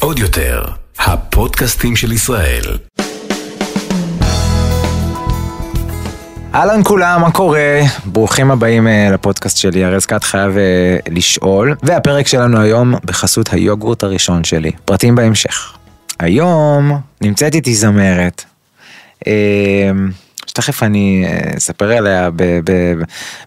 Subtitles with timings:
[0.00, 0.64] עוד יותר,
[0.98, 2.62] הפודקאסטים של ישראל.
[6.54, 7.80] אהלן כולם, מה קורה?
[8.04, 11.74] ברוכים הבאים אה, לפודקאסט שלי, ארז קאט חייב אה, לשאול.
[11.82, 14.70] והפרק שלנו היום בחסות היוגורט הראשון שלי.
[14.84, 15.72] פרטים בהמשך.
[16.18, 18.44] היום נמצאת איתי זמרת.
[20.58, 22.30] אה, שתכף אני אה, אספר עליה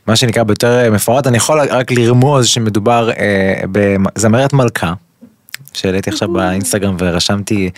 [0.07, 4.93] במה שנקרא ביותר מפורט, אני יכול רק לרמוז שמדובר אה, בזמרת מלכה.
[5.73, 7.69] שהעליתי עכשיו באינסטגרם ורשמתי,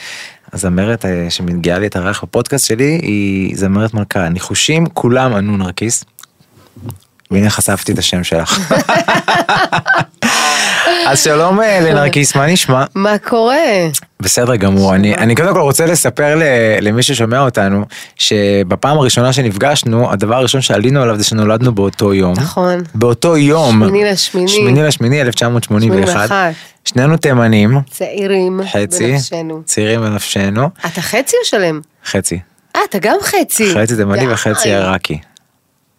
[0.53, 6.03] הזמרת אה, שמגיעה לי את הריח בפודקאסט שלי היא זמרת מלכה, ניחושים כולם ענו נרקיס.
[7.31, 8.59] והנה חשפתי את השם שלך.
[11.09, 12.85] אז שלום אה, לנרקיס, מה נשמע?
[12.95, 13.55] מה קורה?
[14.19, 16.43] בסדר גמור, אני, אני קודם כל רוצה לספר ל,
[16.81, 17.85] למי ששומע אותנו,
[18.15, 22.33] שבפעם הראשונה שנפגשנו, הדבר הראשון שעלינו עליו זה שנולדנו באותו יום.
[22.37, 22.83] נכון.
[22.95, 23.83] באותו יום.
[23.87, 24.47] שמיני לשמיני.
[24.47, 26.29] שמיני לשמיני 1981.
[26.85, 27.79] שנינו תימנים.
[27.91, 28.61] צעירים.
[28.71, 29.11] חצי.
[29.11, 29.61] בנפשנו.
[29.65, 30.69] צעירים בנפשנו.
[30.85, 31.81] אתה חצי או שלם?
[32.05, 32.39] חצי.
[32.75, 33.73] אה, אתה גם חצי.
[33.73, 34.33] חצי תימני.
[34.33, 35.19] וחצי עיראקי.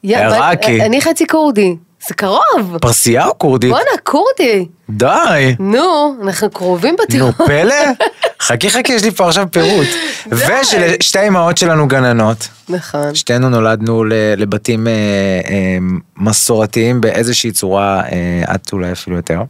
[0.02, 0.82] עיראקי.
[0.82, 1.76] אני חצי כורדי.
[2.08, 2.78] זה קרוב.
[2.80, 3.70] פרסייה או כורדית?
[3.70, 4.66] בואנה, כורדי.
[4.90, 5.56] די.
[5.58, 7.32] נו, אנחנו קרובים נו, בתיאור.
[7.32, 7.74] פלא?
[8.46, 9.86] חכי חכי, יש לי פה עכשיו פירוט.
[10.28, 12.48] וששתי אמהות שלנו גננות.
[12.68, 13.14] נכון.
[13.14, 14.04] שתינו נולדנו
[14.36, 15.78] לבתים אה, אה,
[16.16, 19.42] מסורתיים באיזושהי צורה, אה, את אולי אפילו יותר.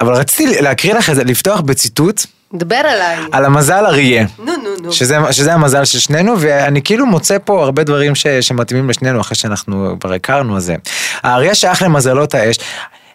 [0.00, 3.18] אבל רציתי להקריא לך את זה, לפתוח בציטוט דבר עליי.
[3.32, 4.26] על המזל אריה.
[4.38, 4.92] נו, נו, נו.
[4.92, 9.36] שזה, שזה המזל של שנינו, ואני כאילו מוצא פה הרבה דברים ש, שמתאימים לשנינו אחרי
[9.36, 10.76] שאנחנו כבר הכרנו את זה.
[11.22, 12.56] האריה שייך למזלות האש.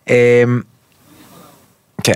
[0.10, 0.14] אמ,
[2.04, 2.14] כן.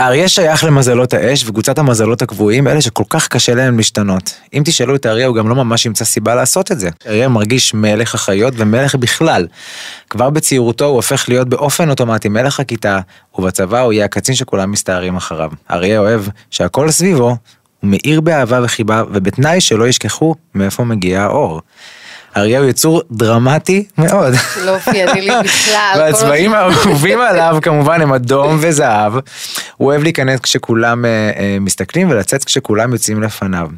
[0.00, 4.34] האריה שייך למזלות האש וקבוצת המזלות הקבועים, אלה שכל כך קשה להם להשתנות.
[4.54, 6.90] אם תשאלו את האריה, הוא גם לא ממש ימצא סיבה לעשות את זה.
[7.04, 9.46] האריה מרגיש מלך החיות ומלך בכלל.
[10.10, 13.00] כבר בצעירותו הוא הופך להיות באופן אוטומטי מלך הכיתה,
[13.38, 15.50] ובצבא הוא יהיה הקצין שכולם מסתערים אחריו.
[15.68, 17.28] האריה אוהב שהכל סביבו
[17.80, 21.60] הוא מאיר באהבה וחיבה, ובתנאי שלא ישכחו מאיפה מגיע האור.
[22.34, 24.34] האריה הוא יצור דרמטי מאוד.
[24.64, 25.92] לא אופייני לי בכלל.
[25.94, 29.12] כל והצבעים האהובים עליו כמובן הם אדום וזהב.
[29.76, 33.68] הוא אוהב להיכנס כשכולם אה, אה, מסתכלים ולצאת כשכולם יוצאים לפניו.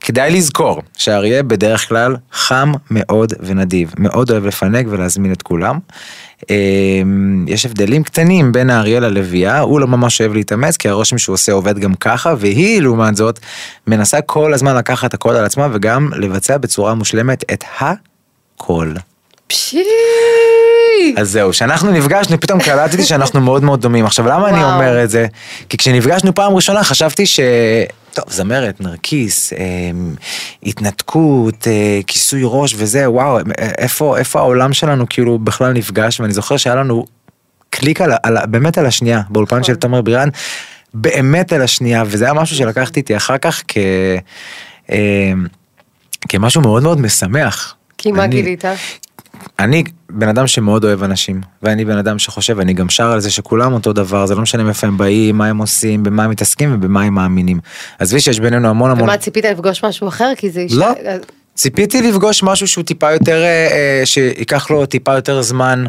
[0.00, 5.78] כדאי לזכור שהאריה בדרך כלל חם מאוד ונדיב, מאוד אוהב לפנק ולהזמין את כולם.
[6.50, 6.56] אה,
[7.46, 11.52] יש הבדלים קטנים בין האריה ללוויה, הוא לא ממש אוהב להתאמץ כי הרושם שהוא עושה
[11.52, 13.38] עובד גם ככה, והיא לעומת זאת
[13.86, 18.92] מנסה כל הזמן לקחת הכל על עצמה וגם לבצע בצורה מושלמת את הכל.
[19.46, 19.84] פשי.
[21.16, 24.06] אז זהו, כשאנחנו נפגשנו פתאום קלטתי שאנחנו מאוד מאוד דומים.
[24.06, 24.74] עכשיו למה אני וואו.
[24.74, 25.26] אומר את זה?
[25.68, 27.40] כי כשנפגשנו פעם ראשונה חשבתי ש...
[28.14, 29.58] טוב, זמרת, נרקיס, אה,
[30.62, 33.42] התנתקות, אה, כיסוי ראש וזה, וואו, אה,
[33.78, 37.04] איפה, איפה העולם שלנו כאילו בכלל נפגש, ואני זוכר שהיה לנו
[37.70, 39.64] קליק על, על, באמת על השנייה, באולפן נכון.
[39.64, 40.28] של תומר בירן,
[40.94, 43.76] באמת על השנייה, וזה היה משהו שלקחתי איתי אחר כך כ...
[44.90, 45.32] אה,
[46.28, 47.74] כמשהו מאוד מאוד משמח.
[47.98, 48.64] כי מה אני- גילית?
[49.58, 53.30] אני בן אדם שמאוד אוהב אנשים, ואני בן אדם שחושב, אני גם שר על זה
[53.30, 56.74] שכולם אותו דבר, זה לא משנה מאיפה הם באים, מה הם עושים, במה הם מתעסקים
[56.74, 57.60] ובמה הם מאמינים.
[57.98, 59.02] עזבי שיש בינינו המון המון...
[59.02, 60.32] ומה, ציפית לפגוש משהו אחר?
[60.36, 60.76] כי זה אישה...
[60.76, 60.86] לא.
[61.54, 65.84] ציפיתי לפגוש משהו שהוא טיפה יותר, אה, אה, שייקח לו טיפה יותר זמן.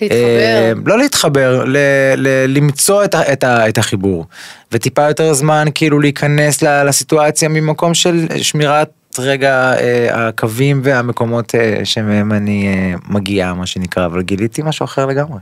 [0.00, 0.18] להתחבר.
[0.18, 1.76] אה, לא להתחבר, ל,
[2.16, 4.26] ל, למצוא את, ה, את, ה, את החיבור.
[4.72, 12.32] וטיפה יותר זמן כאילו להיכנס לסיטואציה ממקום של שמירת רגע אה, הקווים והמקומות אה, שמהם
[12.32, 15.38] אני אה, מגיעה, מה שנקרא, אבל גיליתי משהו אחר לגמרי.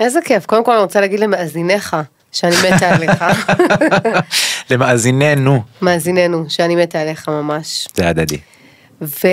[0.00, 0.46] איזה כיף.
[0.46, 1.96] קודם כל אני רוצה להגיד למאזיניך
[2.32, 3.24] שאני מתה עליך.
[4.70, 7.88] למאזיננו, מאזיננו, שאני מתה עליך ממש.
[7.94, 8.38] זה הדדי.
[9.02, 9.26] ו...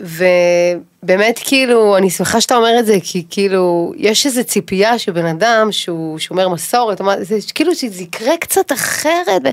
[0.00, 5.68] ובאמת כאילו, אני שמחה שאתה אומר את זה, כי כאילו, יש איזו ציפייה שבן אדם
[5.70, 9.48] שהוא שומר מסורת, זה כאילו שזה יקרה קצת אחרת, ו...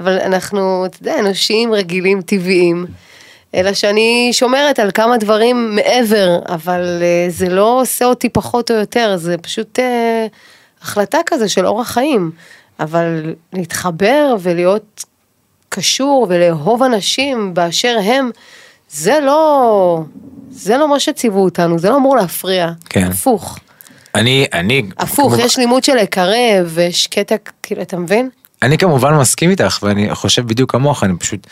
[0.00, 2.86] אבל אנחנו, אתה יודע, אנושיים רגילים, טבעיים.
[3.54, 8.76] אלא שאני שומרת על כמה דברים מעבר, אבל אה, זה לא עושה אותי פחות או
[8.76, 10.26] יותר, זה פשוט אה,
[10.82, 12.30] החלטה כזה של אורח חיים.
[12.80, 15.04] אבל להתחבר ולהיות
[15.68, 18.30] קשור ולאהוב אנשים באשר הם,
[18.90, 20.00] זה לא,
[20.50, 22.70] זה לא מה שציוו אותנו, זה לא אמור להפריע.
[22.90, 23.04] כן.
[23.04, 23.58] הפוך.
[24.14, 28.30] אני, אני, הפוך, כמו- יש לימוד של לקרב, ויש קטע, כאילו, אתה מבין?
[28.62, 31.46] אני כמובן מסכים איתך ואני חושב בדיוק כמוך אני פשוט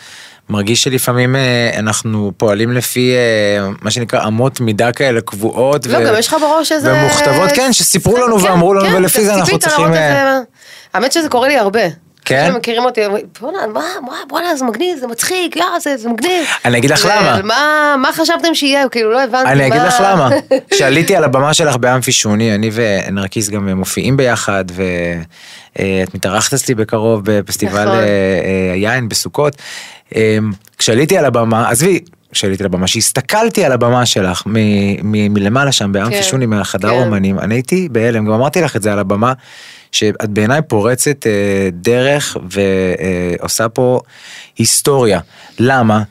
[0.49, 6.13] מרגיש שלפעמים אה, אנחנו פועלים לפי אה, מה שנקרא אמות מידה כאלה קבועות לא, גם
[6.17, 6.93] יש לך בראש איזה...
[6.93, 10.39] ומוכתבות כן שסיפרו לנו כן, ואמרו לנו כן, ולפי זה אנחנו צריכים אה,
[10.93, 12.04] האמת שזה קורה לי הרבה.
[12.25, 12.53] כן?
[12.57, 13.01] מכירים אותי,
[13.41, 16.45] בואנה, מה, מה, בואנה, זה מגניב, זה מצחיק, יאה, זה, זה מגניב.
[16.65, 17.39] אני אגיד לך למה.
[17.43, 17.59] מה,
[18.01, 18.89] מה חשבתם שיהיה?
[18.89, 19.51] כאילו, לא הבנתי.
[19.51, 20.29] אני אגיד מה- לך למה.
[20.71, 24.65] כשעליתי על הבמה שלך באמפי שוני, אני ונרקיס גם מופיעים ביחד,
[25.75, 27.97] ואת מתארחת אצלי בקרוב בפסטיבל נכון.
[27.97, 29.55] אה, אה, היין בסוכות.
[30.15, 30.37] אה,
[30.77, 31.99] כשעליתי על הבמה, עזבי,
[32.31, 34.51] כשעליתי על הבמה, שהסתכלתי על הבמה שלך מ-
[35.11, 36.95] מ- מלמעלה שם באמפי כן, שוני מהחדר כן.
[36.95, 39.33] אומנים, אני הייתי בהלם, גם אמרתי לך את זה על הבמה,
[39.95, 43.99] שאת בעיניי פורצת אה, דרך ועושה פה
[44.57, 45.19] היסטוריה.
[45.59, 46.03] למה?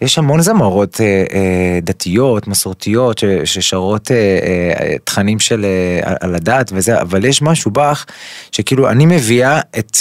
[0.00, 6.34] יש המון זמרות אה, אה, דתיות, מסורתיות, ש, ששרות אה, אה, תכנים של אה, על
[6.34, 8.04] הדת וזה, אבל יש משהו בך,
[8.52, 9.96] שכאילו אני מביאה את,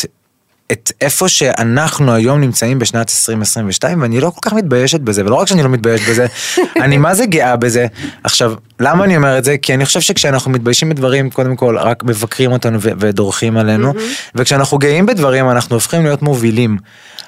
[0.72, 5.48] את איפה שאנחנו היום נמצאים בשנת 2022, ואני לא כל כך מתביישת בזה, ולא רק
[5.48, 6.26] שאני לא מתביישת בזה,
[6.84, 7.88] אני מה זה גאה בזה.
[8.24, 9.58] עכשיו, למה אני אומר את זה?
[9.58, 13.94] כי אני חושב שכשאנחנו מתביישים בדברים, קודם כל רק מבקרים אותנו ו- ודורכים עלינו,
[14.36, 16.78] וכשאנחנו גאים בדברים, אנחנו הופכים להיות מובילים.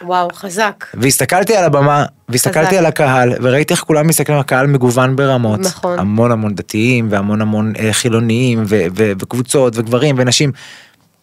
[0.06, 0.86] וואו, חזק.
[0.94, 2.78] והסתכלתי על הבמה, והסתכלתי חזק.
[2.78, 5.60] על הקהל, וראיתי איך כולם מסתכלים על הקהל מגוון ברמות.
[5.60, 6.00] נכון.
[6.00, 10.52] המון המון דתיים, והמון המון אה, חילוניים, ו- ו- וקבוצות, וגברים, ונשים.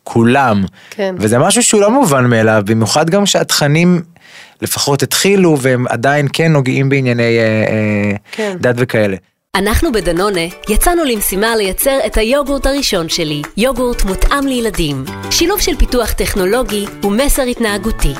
[0.09, 0.65] כולם.
[0.91, 1.15] כן.
[1.19, 4.03] וזה משהו שהוא לא מובן מאליו, במיוחד גם שהתכנים
[4.63, 8.57] לפחות התחילו, והם עדיין כן נוגעים בענייני אה, אה, כן.
[8.61, 9.17] דת וכאלה.
[9.55, 15.05] אנחנו בדנונה יצאנו למשימה לייצר את היוגורט הראשון שלי, יוגורט מותאם לילדים.
[15.31, 18.15] שילוב של פיתוח טכנולוגי ומסר התנהגותי.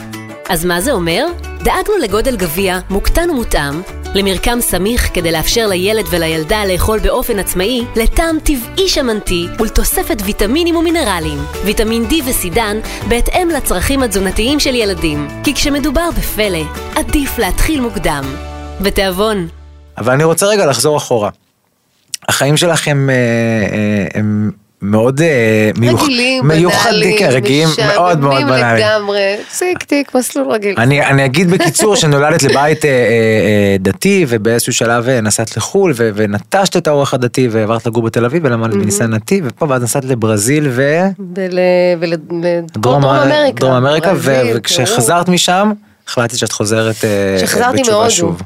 [0.49, 1.27] אז מה זה אומר?
[1.63, 3.81] דאגנו לגודל גביע מוקטן ומותאם,
[4.15, 11.39] למרקם סמיך כדי לאפשר לילד ולילדה לאכול באופן עצמאי, לטעם טבעי שמנתי ולתוספת ויטמינים ומינרלים,
[11.65, 12.79] ויטמין D וסידן,
[13.09, 15.29] בהתאם לצרכים התזונתיים של ילדים.
[15.45, 16.65] כי כשמדובר בפלא,
[16.97, 18.25] עדיף להתחיל מוקדם.
[18.81, 19.49] בתיאבון.
[19.99, 21.31] אבל אני רוצה רגע לחזור אחורה.
[22.29, 24.51] החיים שלך הם, אה, אה, הם
[24.83, 28.87] מאוד אה, מיוח- רגילים, מיוחדים, בנאליים, כן, רגילים מאוד מאוד בנאליים.
[28.87, 30.75] לגמרי, ציק טיק, מסלול רגיל.
[30.79, 35.93] אני, אני אגיד בקיצור שנולדת לבית אה, אה, אה, דתי ובאיזשהו שלב אה, נסעת לחו"ל
[35.97, 40.05] ו- ונטשת את האורח הדתי ועברת לגור בתל אביב ולמדת בניסן נתיב ופה ואז נסעת
[40.05, 40.99] לברזיל ו...
[42.01, 42.43] ולדרום
[42.79, 43.61] דרום אמריקה.
[43.61, 45.73] דרום אמריקה ו- וכשחזרת משם
[46.09, 48.11] החלטתי שאת חוזרת אה, בתשובה.
[48.11, 48.43] שוב.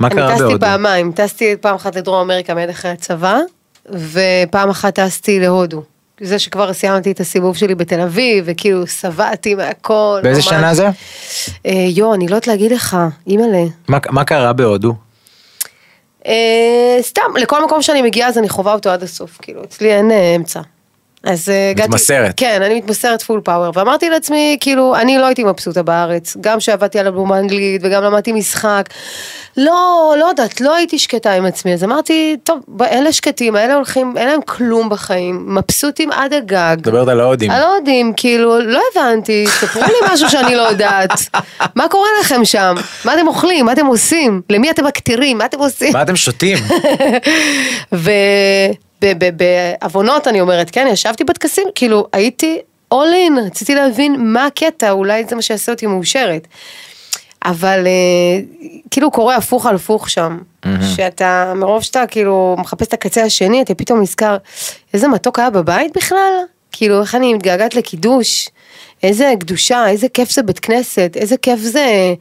[0.00, 0.60] מה קרה אני טסתי בהודו?
[0.66, 3.38] פעמיים, טסתי פעם אחת לדרום אמריקה מיד אחרי הצבא,
[3.92, 5.82] ופעם אחת טסתי להודו.
[6.20, 10.20] זה שכבר סיימתי את הסיבוב שלי בתל אביב, וכאילו שבעתי מהכל.
[10.22, 10.48] באיזה ממש.
[10.48, 10.88] שנה זה?
[11.66, 12.96] אה, יו, אני לא יודעת להגיד לך,
[13.26, 13.64] אימא'לה.
[13.88, 14.94] מה- מה קרה בהודו?
[16.26, 20.10] אה, סתם, לכל מקום שאני מגיעה אז אני חווה אותו עד הסוף, כאילו, אצלי אין
[20.10, 20.60] אה, אמצע.
[21.24, 21.88] אז אה, הגעתי...
[21.88, 22.34] מתמסרת.
[22.36, 26.98] כן, אני מתמסרת פול פאוור, ואמרתי לעצמי, כאילו, אני לא הייתי מבסוטה בארץ, גם שעבדתי
[26.98, 28.84] על אלבום האנגלית וגם למדתי משחק.
[29.56, 34.14] לא, לא יודעת, לא הייתי שקטה עם עצמי, אז אמרתי, טוב, אלה שקטים, אלה הולכים,
[34.16, 36.76] אין להם כלום בחיים, מבסוטים עד הגג.
[36.78, 37.50] מדברת על ההודים.
[37.50, 41.10] לא יודעים, כאילו, לא הבנתי, ספרו לי משהו שאני לא יודעת.
[41.74, 42.74] מה קורה לכם שם?
[43.04, 43.66] מה אתם אוכלים?
[43.66, 44.42] מה אתם עושים?
[44.50, 45.38] למי אתם מקטירים?
[45.38, 45.92] מה אתם עושים?
[45.92, 46.58] מה אתם שותים?
[49.04, 52.58] ובעוונות אני אומרת, כן, ישבתי בטקסים, כאילו הייתי
[52.94, 56.46] all in, רציתי להבין מה הקטע, אולי זה מה שיעשה אותי מאושרת.
[57.44, 58.40] אבל אה,
[58.90, 60.38] כאילו קורה הפוך על הפוך שם,
[60.96, 64.36] שאתה, מרוב שאתה כאילו מחפש את הקצה השני, אתה פתאום נזכר,
[64.94, 66.32] איזה מתוק היה בבית בכלל?
[66.72, 68.48] כאילו איך אני מתגעגעת לקידוש,
[69.02, 72.14] איזה קדושה, איזה כיף זה בית כנסת, איזה כיף זה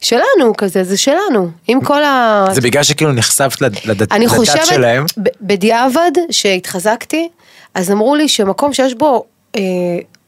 [0.00, 2.46] שלנו כזה, זה שלנו, עם כל ה...
[2.52, 5.04] זה בגלל שכאילו נחשפת לד- לדת אני לדת חושבת, שלהם.
[5.40, 7.28] בדיעבד, שהתחזקתי,
[7.74, 9.24] אז אמרו לי שמקום שיש בו
[9.56, 9.60] אה,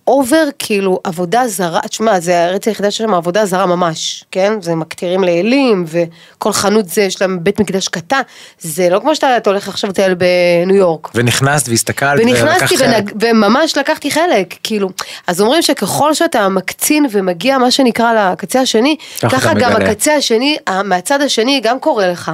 [0.09, 4.53] אובר כאילו עבודה זרה, תשמע, זה הארץ היחידה שיש שם עבודה זרה ממש, כן?
[4.61, 8.21] זה מקטירים לאלים, וכל חנות זה, יש להם בית מקדש קטן,
[8.61, 11.09] זה לא כמו שאתה אתה הולך עכשיו לטייל בניו יורק.
[11.15, 13.05] ונכנסת והסתכלת ונכנסתי ולקחת חלק.
[13.05, 13.13] ונג...
[13.21, 14.89] וממש לקחתי חלק, כאילו,
[15.27, 18.97] אז אומרים שככל שאתה מקצין ומגיע מה שנקרא לקצה השני,
[19.31, 19.91] ככה גם מגלה.
[19.91, 22.33] הקצה השני, מהצד השני גם קורה לך.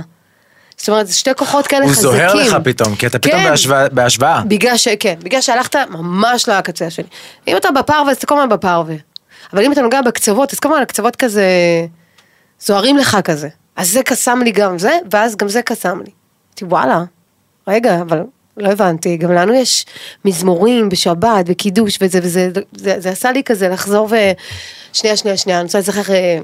[0.85, 2.11] זאת אומרת, זה שתי כוחות כאלה הוא חזקים.
[2.11, 3.51] זוהר לך פתאום, כי אתה פתאום כן.
[3.51, 4.43] בהשוואה- בהשוואה.
[4.49, 4.89] בגלל ש...
[5.01, 7.07] כן, בגלל שהלכת ממש לקצה השני.
[7.49, 8.95] אם אתה בפרווה, אז אתה כל הזמן בפרווה.
[9.53, 11.47] אבל אם אתה נוגע בקצוות, אז כל הזמן הקצוות כזה
[12.61, 13.49] זוהרים לך כזה.
[13.77, 16.11] אז זה קסם לי גם זה, ואז גם זה קסם לי.
[16.51, 17.05] אמרתי, וואלה,
[17.69, 18.23] רגע, אבל
[18.57, 19.87] לא הבנתי, גם לנו יש
[20.25, 24.17] מזמורים בשבת וקידוש וזה וזה, זה, זה עשה לי כזה לחזור ו...
[24.93, 26.39] שנייה, שנייה, שנייה, אני רוצה לזכר אה,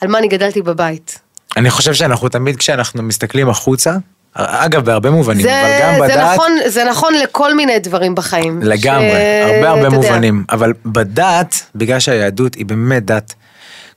[0.00, 1.18] על מה אני גדלתי בבית.
[1.56, 3.96] אני חושב שאנחנו תמיד כשאנחנו מסתכלים החוצה,
[4.34, 8.60] אגב בהרבה מובנים, זה, אבל גם זה, בדת, נכון, זה נכון לכל מיני דברים בחיים.
[8.62, 10.08] לגמרי, ש- הרבה הרבה אתה יודע.
[10.08, 13.34] מובנים, אבל בדת, בגלל שהיהדות היא באמת דת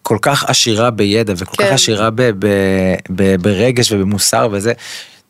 [0.02, 1.74] כל כך עשירה בידע וכל כך כן.
[1.74, 2.48] עשירה ב, ב,
[3.10, 4.74] ב, ברגש ובמוסר וזה,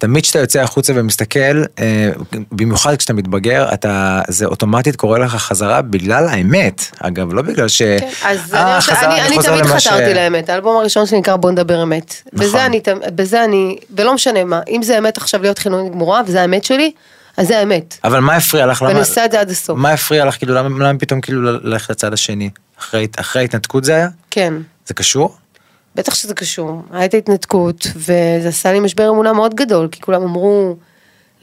[0.01, 2.09] תמיד כשאתה יוצא החוצה ומסתכל, אה,
[2.51, 6.81] במיוחד כשאתה מתבגר, אתה, זה אוטומטית קורה לך חזרה בגלל האמת.
[6.99, 7.81] אגב, לא בגלל ש...
[7.81, 10.77] כן, אז "אה, אני, רוצה- חזר, אני, אני חוזר תמיד למה ש-" חתרתי לאמת, האלבום
[10.77, 12.15] הראשון שלי נקרא בוא נדבר אמת.
[12.33, 12.47] נכון.
[12.47, 12.81] בזה אני,
[13.15, 16.91] בזה אני, ולא משנה מה, אם זה אמת עכשיו להיות חילונית גמורה, וזה האמת שלי,
[17.37, 17.97] אז זה האמת.
[18.03, 18.81] אבל מה הפריע לך?
[18.81, 19.77] ואני עושה את זה עד הסוף.
[19.77, 20.37] מה הפריע לך?
[20.37, 22.49] כאילו, למה, למה פתאום כאילו ללכת לצד השני?
[22.79, 24.07] אחרי, אחרי ההתנתקות זה היה?
[24.31, 24.53] כן.
[24.87, 25.37] זה קשור?
[25.95, 26.81] בטח שזה קשור.
[26.91, 30.75] הייתה התנתקות, וזה עשה לי משבר אמונה מאוד גדול, כי כולם אמרו,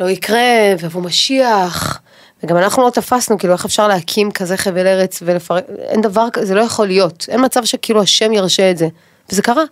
[0.01, 2.01] לא יקרה, ויבוא משיח.
[2.43, 6.47] וגם אנחנו לא תפסנו, כאילו, איך אפשר להקים כזה חבל ארץ ולפרק, אין דבר כזה,
[6.47, 7.27] זה לא יכול להיות.
[7.29, 8.89] אין מצב שכאילו השם ירשה את זה.
[9.31, 9.65] וזה קרה.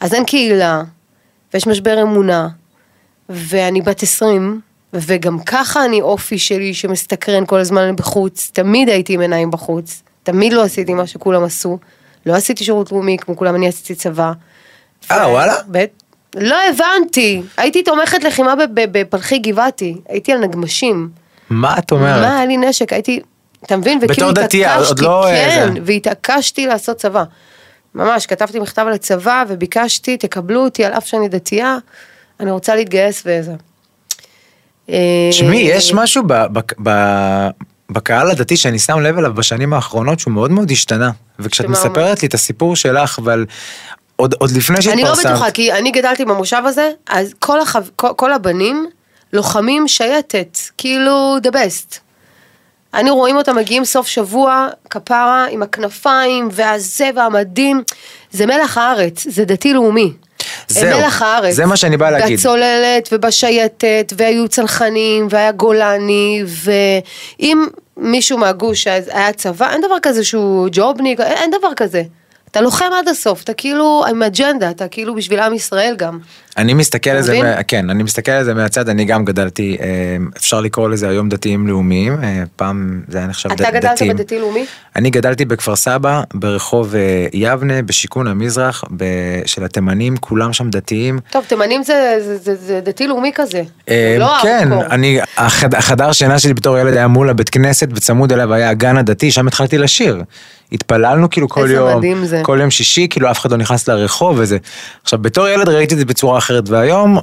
[0.00, 0.82] אז אין קהילה,
[1.54, 2.48] ויש משבר אמונה,
[3.28, 4.60] ואני בת 20,
[4.92, 10.52] וגם ככה אני אופי שלי שמסתקרן כל הזמן בחוץ, תמיד הייתי עם עיניים בחוץ, תמיד
[10.52, 11.78] לא עשיתי מה שכולם עשו,
[12.26, 14.32] לא עשיתי שירות לאומי כמו כולם, אני עשיתי צבא.
[15.10, 15.54] אה, וואלה?
[16.36, 21.08] לא הבנתי, הייתי תומכת לחימה בפלחי גבעתי, הייתי על נגמשים.
[21.50, 22.20] מה את אומרת?
[22.22, 23.20] מה, היה לי נשק, הייתי,
[23.64, 24.00] אתה מבין?
[24.00, 25.80] בתור וכאילו דתייה, עוד התעקשתי, לא, אה, כן, זה.
[25.84, 27.24] והתעקשתי לעשות צבא.
[27.94, 31.78] ממש, כתבתי מכתב לצבא וביקשתי, תקבלו אותי על אף שאני דתייה,
[32.40, 33.54] אני רוצה להתגייס וזה.
[35.30, 36.90] תשמעי, אה, יש משהו ב, ב, ב,
[37.90, 41.10] בקהל הדתי שאני שם לב אליו בשנים האחרונות שהוא מאוד מאוד השתנה.
[41.38, 43.46] וכשאת מספרת לי את הסיפור שלך, אבל
[44.16, 47.78] עוד, עוד לפני אני לא שהתפרסמת, בטוחה, כי אני גדלתי במושב הזה, אז כל, החו...
[47.96, 48.86] כל, כל הבנים
[49.32, 51.98] לוחמים שייטת, כאילו the best.
[52.94, 57.82] אני רואים אותם מגיעים סוף שבוע, כפרה, עם הכנפיים, והזה והמדים,
[58.30, 60.12] זה מלח הארץ, זה דתי לאומי.
[60.68, 61.54] זהו, מלח הארץ.
[61.54, 62.38] זה מה שאני בא להגיד.
[62.38, 67.66] בצוללת ובשייטת, והיו צנחנים, והיה גולני, ואם
[67.96, 72.02] מישהו מהגוש היה צבא, אין דבר כזה שהוא ג'ובניק, אין דבר כזה.
[72.50, 76.18] אתה לוחם עד הסוף, אתה כאילו עם אג'נדה, אתה כאילו בשביל עם ישראל גם.
[76.56, 77.42] אני מסתכל על זה?
[77.42, 79.86] מה- כן, אני מסתכל על זה מהצד, אני גם גדלתי, אה,
[80.36, 83.80] אפשר לקרוא לזה היום דתיים לאומיים, אה, פעם זה היה נחשב ד- אתה דתיים.
[83.80, 84.66] גדלת בדתי לאומי?
[84.96, 87.00] אני גדלתי בכפר סבא, ברחוב אה,
[87.32, 88.84] יבנה, בשיכון המזרח,
[89.46, 91.18] של התימנים, כולם שם דתיים.
[91.30, 93.62] טוב, תימנים זה, זה, זה, זה דתי לאומי כזה.
[93.88, 94.68] אה, לא כן.
[94.90, 98.96] אני, החד, החדר שינה שלי בתור ילד היה מול הבית כנסת, וצמוד אליו היה הגן
[98.96, 100.22] הדתי, שם התחלתי לשיר.
[100.72, 102.02] התפללנו כאילו כל יום.
[102.42, 104.58] כל יום שישי, כאילו אף אחד לא נכנס לרחוב וזה.
[105.02, 107.18] עכשיו, בתור ילד ראיתי את זה בצורה אחרת, והיום,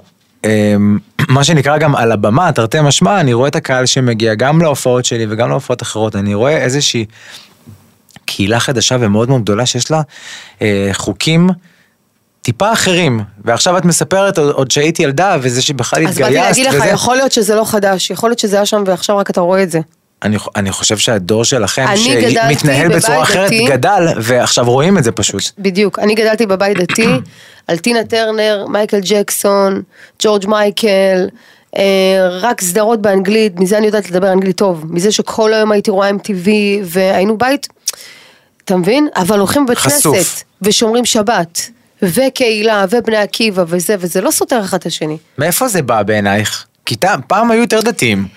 [0.45, 0.75] אה,
[1.29, 5.25] מה שנקרא גם על הבמה, תרתי משמע, אני רואה את הקהל שמגיע גם להופעות שלי
[5.29, 7.05] וגם להופעות אחרות, אני רואה איזושהי
[8.25, 10.01] קהילה חדשה ומאוד מאוד גדולה שיש לה
[10.61, 11.49] אה, חוקים.
[12.41, 16.75] טיפה אחרים, ועכשיו את מספרת עוד, שהייתי ילדה וזה שבכלל אז באתי התגייסת להגיד לך,
[16.75, 16.85] וזה.
[16.85, 19.71] יכול להיות שזה לא חדש, יכול להיות שזה היה שם ועכשיו רק אתה רואה את
[19.71, 19.79] זה.
[20.23, 23.65] אני, אני חושב שהדור שלכם, שמתנהל בצורה אחרת, דתי.
[23.65, 25.43] גדל, ועכשיו רואים את זה פשוט.
[25.59, 27.07] בדיוק, אני גדלתי בבית דתי,
[27.67, 29.81] על טינה טרנר, מייקל ג'קסון,
[30.23, 31.27] ג'ורג' מייקל,
[31.77, 31.83] אה,
[32.41, 36.49] רק סדרות באנגלית, מזה אני יודעת לדבר אנגלית טוב, מזה שכל היום הייתי רואה MTV
[36.83, 37.67] והיינו בית,
[38.65, 39.07] אתה מבין?
[39.15, 39.77] אבל הולכים בבית.
[39.77, 41.69] כנסת, ושומרים שבת,
[42.01, 45.17] וקהילה, ובני עקיבא וזה, וזה לא סותר אחד את השני.
[45.37, 46.65] מאיפה זה בא בעינייך?
[46.85, 46.95] כי
[47.27, 48.27] פעם היו יותר דתיים.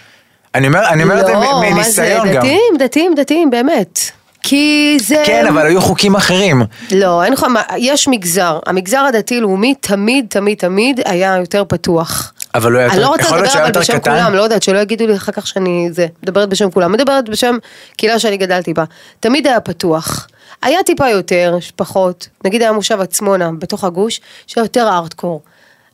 [0.54, 2.34] אני אומר, אני אומר את זה לא, זה, מניסיון גם.
[2.36, 4.00] דתיים, דתיים, דתיים, באמת.
[4.42, 5.22] כי זה...
[5.26, 6.62] כן, אבל היו חוקים אחרים.
[6.92, 12.32] לא, אין לך, יש מגזר, המגזר הדתי-לאומי תמיד, תמיד, תמיד היה יותר פתוח.
[12.54, 14.10] אבל הוא היה אני יותר- לא רוצה לדבר אבל בשם קטן?
[14.10, 17.56] כולם, לא יודעת, שלא יגידו לי אחר כך שאני זה, מדברת בשם כולם, מדברת בשם
[17.96, 18.84] קהילה שאני גדלתי בה.
[19.20, 20.28] תמיד היה פתוח.
[20.62, 25.40] היה טיפה יותר, פחות, נגיד היה מושב עצמונה בתוך הגוש, שהיה יותר ארטקור.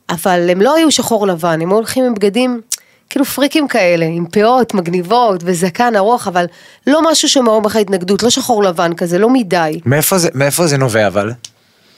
[0.09, 2.61] אבל הם לא היו שחור לבן, הם היו הולכים עם בגדים
[3.09, 6.45] כאילו פריקים כאלה, עם פאות מגניבות וזקן ארוך, אבל
[6.87, 9.79] לא משהו שמעורר בך התנגדות, לא שחור לבן כזה, לא מדי.
[9.85, 11.31] מאיפה זה, מאיפה זה נובע אבל?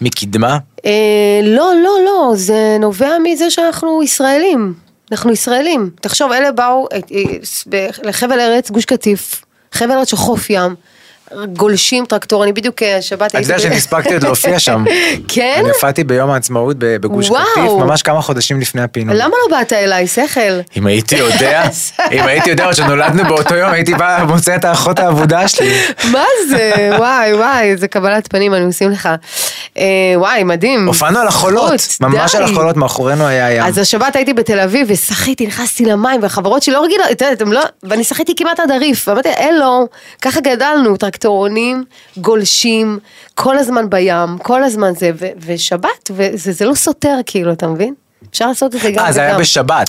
[0.01, 0.57] מקדמה?
[0.85, 0.91] אה,
[1.43, 4.73] לא, לא, לא, זה נובע מזה שאנחנו ישראלים.
[5.11, 5.89] אנחנו ישראלים.
[6.01, 6.99] תחשוב, אלה באו אה,
[7.73, 10.75] אה, לחבל ארץ, גוש קטיף, חבל ארץ של חוף ים,
[11.53, 14.85] גולשים טרקטור, אני בדיוק אה, שבת את יודעת שאני הספקתי עוד להופיע שם.
[15.33, 15.57] כן?
[15.59, 17.29] אני הופעתי ביום העצמאות בגוש.
[17.29, 19.15] קטיף, ממש כמה חודשים לפני הפינוי.
[19.15, 20.41] למה לא באת אליי, שכל?
[20.77, 21.63] אם הייתי יודע,
[22.15, 25.73] אם הייתי יודע שנולדנו באותו יום, הייתי בא מוצא את האחות האבודה שלי.
[26.11, 26.71] מה זה?
[26.99, 29.09] וואי, וואי, איזה קבלת פנים אנו עושים לך.
[29.77, 29.83] אה,
[30.15, 30.87] וואי, מדהים.
[30.87, 31.71] הופענו על החולות,
[32.01, 32.35] ממש.
[32.35, 33.63] על החולות, מאחורינו היה ים.
[33.63, 37.61] אז השבת הייתי בתל אביב ושחיתי, נכנסתי למים, והחברות שלי לא רגילות, את יודעת, לא,
[37.83, 39.87] ואני שחיתי כמעט עד הריף, ואמרתי, הלו,
[40.21, 41.83] ככה גדלנו, טרקטורונים,
[42.17, 42.99] גולשים,
[43.35, 45.11] כל הזמן בים, כל הזמן זה,
[45.45, 47.93] ושבת, וזה זה לא סותר כאילו, אתה מבין?
[48.31, 49.39] אפשר לעשות את זה גם אה, זה היה וגם.
[49.41, 49.87] בשבת.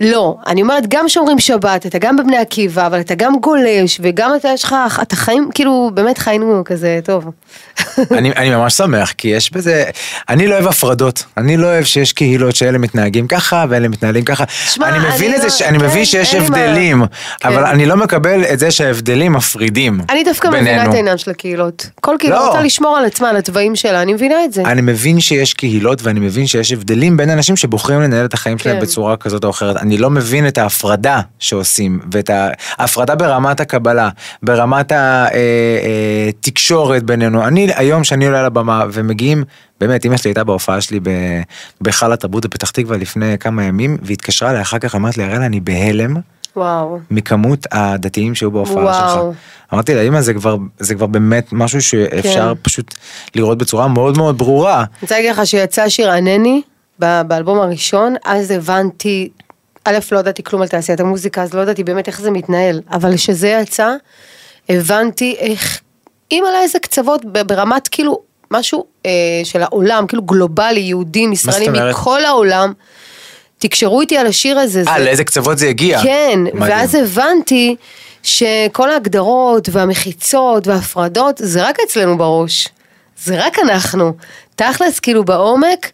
[0.00, 4.30] לא, אני אומרת, גם שומרים שבת, אתה גם בבני עקיבא, אבל אתה גם גולש, וגם
[4.36, 7.24] אתה, יש לך, אתה חיים, כאילו, באמת חיינו כזה, טוב.
[8.18, 9.84] אני, אני ממש שמח, כי יש בזה,
[10.28, 14.44] אני לא אוהב הפרדות, אני לא אוהב שיש קהילות שאלה מתנהגים ככה ואלה מתנהלים ככה.
[14.68, 17.02] שמע, אני מבין אני את זה, לא- ש- אני כן, מבין שיש הבדלים,
[17.44, 17.70] אבל כן.
[17.70, 20.66] אני לא מקבל את זה שההבדלים מפרידים אני דווקא בינינו.
[20.70, 21.86] מבינה את העניין של הקהילות.
[22.00, 22.46] כל קהילה לא.
[22.48, 24.62] רוצה לשמור על עצמה, על התוואים שלה, אני מבינה את זה.
[24.62, 28.76] אני מבין שיש קהילות ואני מבין שיש הבדלים בין אנשים שבוחרים לנהל את החיים שלהם
[28.76, 28.82] כן.
[28.82, 29.76] בצורה כזאת או אחרת.
[29.76, 32.30] אני לא מבין את ההפרדה שעושים, ואת
[32.78, 34.08] ההפרדה ברמת הקבלה,
[34.42, 34.92] ברמת
[36.28, 37.44] התקשורת בינינו.
[37.46, 39.44] אני, היום שאני עולה לבמה ומגיעים,
[39.80, 41.00] באמת, אמא שלי הייתה בהופעה שלי
[41.80, 45.60] בהיכל התרבות בפתח תקווה לפני כמה ימים, והתקשרה אליי אחר כך, אמרת לי, הראלה, אני
[45.60, 46.16] בהלם.
[46.56, 46.98] וואו.
[47.10, 49.16] מכמות הדתיים שהיו בהופעה שלך.
[49.16, 49.32] וואו.
[49.74, 52.60] אמרתי לה, אמא, זה כבר, זה כבר באמת משהו שאפשר כן.
[52.62, 52.94] פשוט
[53.34, 54.78] לראות בצורה מאוד מאוד ברורה.
[54.78, 56.62] אני רוצה להגיד לך שיצא השיר ענני
[56.98, 59.28] באלבום הראשון, אז הבנתי,
[59.84, 63.16] א', לא ידעתי כלום על תעשיית המוזיקה, אז לא ידעתי באמת איך זה מתנהל, אבל
[63.16, 63.94] כשזה יצא,
[64.68, 65.80] הבנתי איך,
[66.32, 68.20] אם על איזה קצוות ברמת כאילו
[68.50, 69.10] משהו אה,
[69.44, 71.72] של העולם, כאילו גלובלי, יהודים, ישראלים?
[71.90, 72.72] מכל העולם,
[73.58, 74.82] תקשרו איתי על השיר הזה.
[74.88, 76.02] אה, זה- לאיזה קצוות זה הגיע.
[76.02, 76.62] כן, מדהים.
[76.62, 77.76] ואז הבנתי
[78.22, 82.68] שכל ההגדרות והמחיצות וההפרדות זה רק אצלנו בראש.
[83.24, 84.12] זה רק אנחנו.
[84.56, 85.90] תכלס, כאילו בעומק,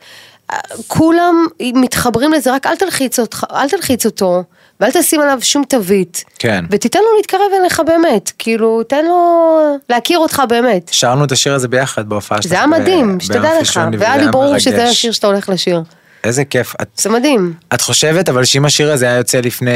[0.88, 4.42] כולם מתחברים לזה, רק אל תלחיץ, אותך, אל תלחיץ אותו,
[4.80, 6.24] ואל תשים עליו שום תווית.
[6.38, 6.64] כן.
[6.70, 10.88] ותיתן לו להתקרב אליך באמת, כאילו, תן לו להכיר אותך באמת.
[10.92, 12.50] שרנו את השיר הזה ביחד בהופעה שלך.
[12.50, 14.84] זה היה מדהים, שתדע לך, והיה לי ברור שזה.
[14.84, 15.82] השיר שאתה הולך לשיר.
[16.24, 16.74] איזה כיף.
[16.82, 17.52] את, זה מדהים.
[17.74, 19.70] את חושבת אבל שאם השיר הזה היה יוצא לפני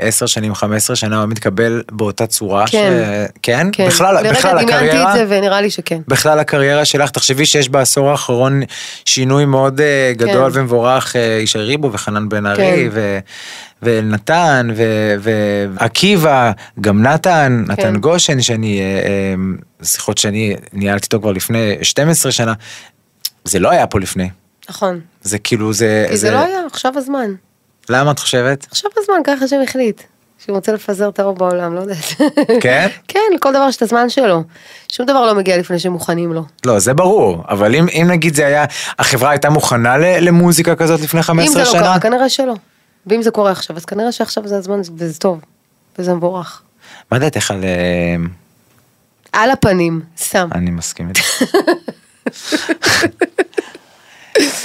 [0.00, 2.64] אה, 10 שנים, 15 שנה, הוא היה מתקבל באותה צורה?
[2.66, 3.04] כן.
[3.26, 3.30] ש...
[3.42, 3.66] כן?
[3.72, 3.86] כן.
[3.86, 5.22] בכלל, בכלל לרגע דמיינתי הקריירה?
[5.22, 6.00] את זה ונראה לי שכן.
[6.08, 8.62] בכלל הקריירה שלך, תחשבי שיש בעשור האחרון
[9.04, 10.60] שינוי מאוד אה, גדול כן.
[10.60, 12.88] ומבורך, אה, ישי ריבו וחנן בן ארי, כן.
[12.92, 13.18] ו...
[13.82, 17.96] ונתן, ו- ועקיבא, גם נתן, נתן כן.
[17.96, 19.34] גושן, שאני, אה, אה,
[19.86, 22.52] שיחות שאני ניהלתי איתו כבר לפני 12 שנה,
[23.44, 24.28] זה לא היה פה לפני.
[24.68, 25.00] נכון.
[25.22, 26.06] זה כאילו, זה...
[26.10, 27.34] כי זה לא היה, עכשיו הזמן.
[27.88, 28.66] למה את חושבת?
[28.70, 30.02] עכשיו הזמן, ככה שהם החליט.
[30.44, 31.98] שהוא רוצה לפזר את הרוב בעולם, לא יודעת.
[32.60, 32.88] כן?
[33.08, 34.44] כן, לכל דבר יש את הזמן שלו.
[34.92, 36.44] שום דבר לא מגיע לפני שמוכנים לו.
[36.66, 38.64] לא, זה ברור, אבל אם, אם נגיד זה היה,
[38.98, 41.80] החברה הייתה מוכנה ל- למוזיקה כזאת לפני 15 אם זה שנה?
[41.80, 42.54] לא קרה, כנראה שלא.
[43.06, 45.40] ואם זה קורה עכשיו, אז כנראה שעכשיו זה הזמן וזה טוב.
[45.98, 46.62] וזה מבורך.
[47.12, 47.64] מה דעתך על...
[47.64, 48.16] אה,
[49.32, 50.48] על הפנים, סתם.
[50.54, 51.42] אני מסכים איתך.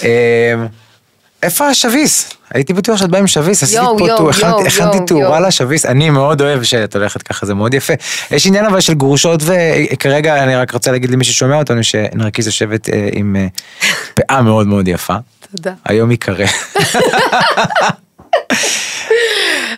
[0.03, 0.53] אה,
[1.43, 2.29] איפה השביס?
[2.53, 5.39] הייתי בטוח שאת באה עם שביס, עשיתי פה טור, הכנתי- תאורה.
[5.39, 7.93] לשביס, אני מאוד אוהב שאת הולכת ככה, זה מאוד יפה.
[8.31, 12.89] יש עניין אבל של גרושות, וכרגע אני רק רוצה להגיד למי ששומע אותנו, שנרקיס יושבת
[12.89, 13.47] אה, עם אה,
[14.13, 15.15] פאה מאוד מאוד יפה.
[15.55, 15.73] תודה.
[15.85, 16.45] היום ייקרא.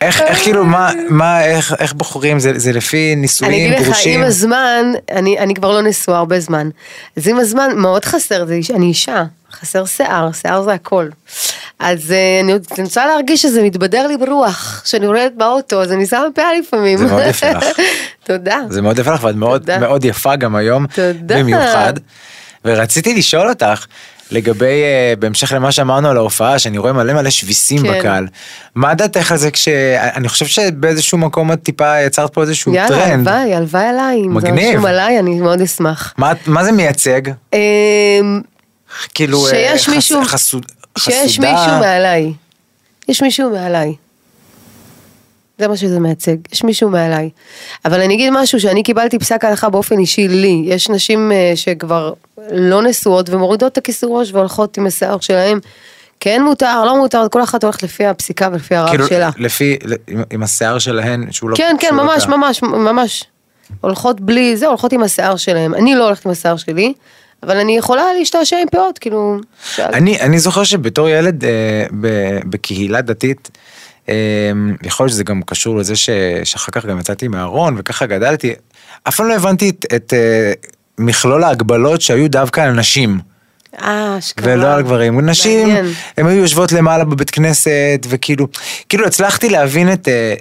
[0.02, 2.40] איך, איך כאילו, מה, מה, איך, איך בוחרים?
[2.40, 4.20] זה, זה לפי אני נישואים, אגיד לך, גרושים?
[4.20, 6.70] עם הזמן, אני, אני כבר לא נשואה הרבה זמן,
[7.18, 9.24] אז עם הזמן מאוד חסר, זה, אני אישה,
[9.62, 11.08] חסר שיער, שיער זה הכל.
[11.80, 16.26] אז אה, אני רוצה להרגיש שזה מתבדר לי ברוח, שאני עולדת באוטו, אז אני שמה
[16.36, 16.98] פאה לפעמים.
[16.98, 17.66] זה מאוד יפה לך.
[18.24, 18.58] תודה.
[18.70, 19.80] זה מאוד יפה לך, ואת מאוד.
[19.80, 21.40] מאוד יפה גם היום, תודה.
[21.40, 21.94] במיוחד.
[22.66, 23.86] ורציתי לשאול אותך,
[24.32, 28.00] לגבי, אה, בהמשך למה שאמרנו על ההופעה, שאני רואה מלא מלא שביסים כן.
[28.00, 28.28] בקהל.
[28.76, 29.68] מה דעתך על זה כש...
[30.16, 33.28] אני חושב שבאיזשהו מקום את טיפה יצרת פה איזשהו יאללה, טרנד.
[33.28, 34.70] הלוואי, הלוואי עליי, אם זה מגניב.
[34.70, 36.14] רשום עליי, אני מאוד אשמח.
[36.18, 37.22] מה, מה זה מייצג?
[39.14, 40.66] כאילו, אה, שיש חס- מישהו- חסוד,
[40.98, 41.52] שיש חסודה?
[41.52, 42.34] מישהו מעליי.
[43.08, 43.96] יש מישהו מעליי.
[45.60, 47.30] זה מה שזה מייצג, יש מישהו מעליי.
[47.86, 50.62] אבל אני אגיד משהו שאני קיבלתי פסק הלכה באופן אישי לי.
[50.66, 52.14] יש נשים אה, שכבר
[52.52, 55.60] לא נשואות ומורידות את הכיסור ראש והולכות עם השיער שלהם.
[56.20, 59.30] כן מותר, לא מותר, כל אחת הולכת לפי הפסיקה ולפי הרב כאילו, שלה.
[59.38, 61.56] לפי, עם, עם השיער שלהן, שהוא לא...
[61.56, 62.40] כן, כן, לא ממש, קיים.
[62.40, 63.24] ממש, ממש.
[63.82, 65.74] הולכות בלי זה, הולכות עם השיער שלהם.
[65.76, 66.94] אני לא הולכת עם השיער שלי,
[67.46, 69.38] אבל אני יכולה להשתעשע עם פאות, כאילו...
[69.80, 72.08] אני, אני זוכר שבתור ילד אה, ב,
[72.46, 73.52] בקהילה דתית,
[74.10, 74.52] אה,
[74.84, 76.10] יכול להיות שזה גם קשור לזה ש,
[76.44, 78.54] שאחר כך גם יצאתי מהארון וככה גדלתי,
[79.08, 80.54] אף פעם לא הבנתי את, את אה,
[80.98, 83.20] מכלול ההגבלות שהיו דווקא על נשים.
[83.82, 84.54] אה, אשכרה.
[84.54, 85.20] ולא על גברים.
[85.20, 85.86] נשים, מעניין.
[86.18, 88.48] הן היו יושבות למעלה בבית כנסת, וכאילו,
[88.90, 90.34] כאילו הצלחתי להבין את, אה,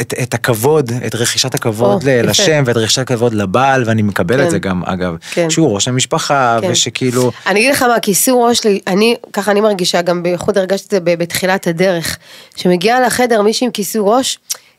[0.00, 2.22] את, את הכבוד, את רכישת הכבוד יפה.
[2.22, 4.50] לשם, ואת רכישת הכבוד לבעל, ואני מקבל את כן.
[4.50, 5.50] זה גם, אגב, כן.
[5.50, 6.70] שהוא ראש המשפחה, כן.
[6.70, 10.86] ושכאילו, אני אגיד לך מה, כיסור ראש לי, אני, ככה אני מרגישה, גם בייחוד הרגשתי
[10.86, 12.18] את זה בתחילת הדרך.
[12.54, 14.38] כשמגיעה לחדר מישהי עם כיסור ראש,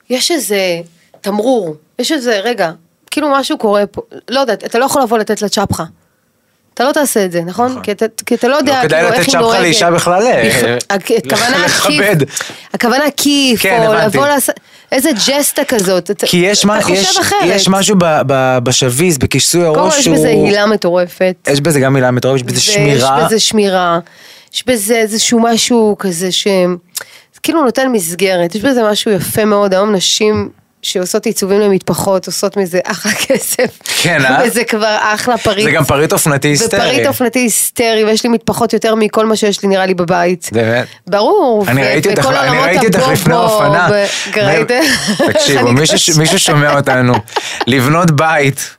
[0.10, 0.82] יש איזה
[1.22, 2.72] תמרור, יש איזה, רגע,
[3.12, 5.84] כאילו משהו קורה פה, לא יודעת, אתה לא יכול לבוא לתת לה צ'פחה.
[6.80, 7.80] אתה לא תעשה את זה, נכון?
[7.84, 9.62] כי אתה- כי אתה לא יודע לא כדאי כאילו, לתת איך היא נוהגת.
[9.62, 11.68] לאישה בכלל, אה, הכוונה.
[11.88, 12.30] כיף,
[12.74, 14.18] הכוונה כיף, כן, או הבנתי.
[14.18, 14.56] לבוא לעשות,
[14.92, 17.62] איזה ג'סטה כזאת, אתה- כי יש, חושב יש.
[17.62, 17.96] יש משהו
[18.64, 20.08] בשביס, בכיסוי קודם כל הראש יש.
[20.08, 21.36] בזה הילה מטורפת.
[21.52, 23.16] יש בזה גם הילה מטורפת, יש בזה שמירה.
[23.16, 24.00] ויש בזה שמירה,
[24.54, 26.48] יש בזה איזשהו משהו כזה ש...
[27.44, 30.50] כאילו נותן מסגרת, יש בזה משהו יפה מאוד, היום נשים
[30.82, 33.80] שעושות עיצובים למטפחות, עושות מזה אחלה כסף.
[34.02, 34.44] כן, אה?
[34.48, 35.64] וזה כבר אחלה פריט.
[35.64, 36.80] זה גם פריט אופנתי היסטרי.
[36.80, 40.50] ופריט אופנתי היסטרי, ויש לי מטפחות יותר מכל מה שיש לי נראה לי בבית.
[40.52, 40.88] באמת?
[41.08, 41.66] ברור.
[41.68, 43.34] אני ראיתי אותך, אני ראיתי אותך לפני.
[43.36, 44.06] ו-
[44.38, 44.74] ראיתם?
[45.34, 46.12] תקשיבו, אני מישהו- קשה.
[46.18, 47.14] מישהו שומע אותנו,
[47.68, 48.76] לבנות בית.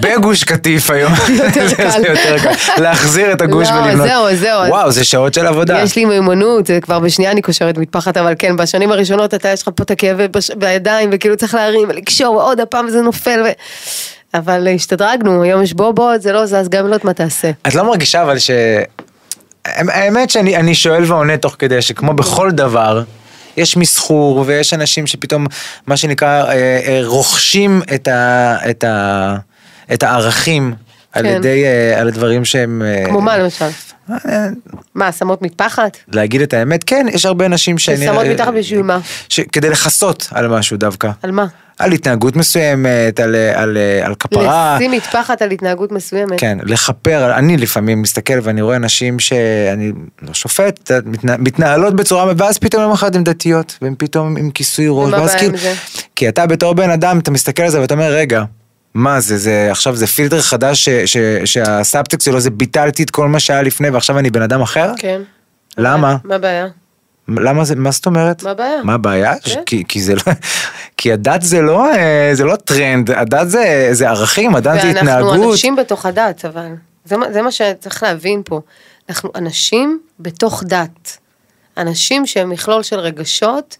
[0.00, 1.12] בגוש קטיף היום,
[1.44, 1.90] יותר קל.
[1.90, 4.08] זה יותר קל, להחזיר את הגוש לא, ולבנות.
[4.08, 4.68] זהו, זהו.
[4.68, 5.82] וואו, זה שעות של עבודה.
[5.82, 9.62] יש לי מיומנות, זה כבר בשנייה אני קושרת מטפחת, אבל כן, בשנים הראשונות אתה, יש
[9.62, 10.18] לך פה את הכאב
[10.56, 13.48] בידיים, וכאילו צריך להרים ולקשור, ועוד הפעם זה נופל, ו...
[14.34, 17.50] אבל השתדרגנו, היום יש בובו, זה לא זז, גם לא יודעת מה תעשה.
[17.68, 18.50] את לא מרגישה אבל ש...
[19.64, 23.02] האמת שאני אני שואל ועונה תוך כדי שכמו בכל דבר,
[23.56, 25.46] יש מסחור ויש אנשים שפתאום,
[25.86, 26.52] מה שנקרא, אה,
[26.86, 29.36] אה, רוכשים את, ה, את, ה,
[29.92, 30.74] את הערכים
[31.12, 31.36] על כן.
[31.36, 32.82] ידי, אה, על הדברים שהם...
[32.84, 33.68] אה, כמו מה למשל?
[34.10, 34.46] אה,
[34.94, 35.96] מה, שמות מטפחת?
[36.08, 38.06] להגיד את האמת, כן, יש הרבה אנשים שאני...
[38.06, 38.98] שמות מתחת בשביל מה?
[39.28, 39.40] ש...
[39.40, 41.10] כדי לכסות על משהו דווקא.
[41.22, 41.46] על מה?
[41.78, 44.76] על התנהגות מסוימת, על, על, על כפרה.
[44.76, 46.40] לשים מטפחת על התנהגות מסוימת.
[46.40, 52.58] כן, לכפר, אני לפעמים מסתכל ואני רואה נשים שאני לא שופט, מתנה- מתנהלות בצורה, ואז
[52.58, 55.74] פתאום יום אחד הן דתיות, והן פתאום עם כיסוי ראש, ואז כאילו, זה?
[56.16, 58.44] כי אתה בתור בן אדם, אתה מסתכל על זה ואתה אומר, רגע,
[58.94, 63.28] מה זה, זה עכשיו זה פילטר חדש ש, ש, שהסאבטקסט שלו זה ביטלתי את כל
[63.28, 64.92] מה שהיה לפני ועכשיו אני בן אדם אחר?
[64.98, 65.20] כן.
[65.78, 66.16] למה?
[66.24, 66.66] מה הבעיה?
[67.28, 68.42] למה זה, מה זאת אומרת?
[68.42, 68.82] מה הבעיה?
[68.82, 69.34] מה הבעיה?
[69.44, 69.62] כן.
[69.66, 70.20] כי, כי זה לא,
[70.96, 75.30] כי הדת זה לא, אה, זה לא טרנד, הדת זה, זה ערכים, הדת זה התנהגות.
[75.32, 76.66] ואנחנו אנשים בתוך הדת, אבל
[77.04, 78.60] זה, מה- זה מה שצריך להבין פה.
[79.08, 81.16] אנחנו אנשים בתוך דת.
[81.78, 83.76] אנשים שהם מכלול של רגשות,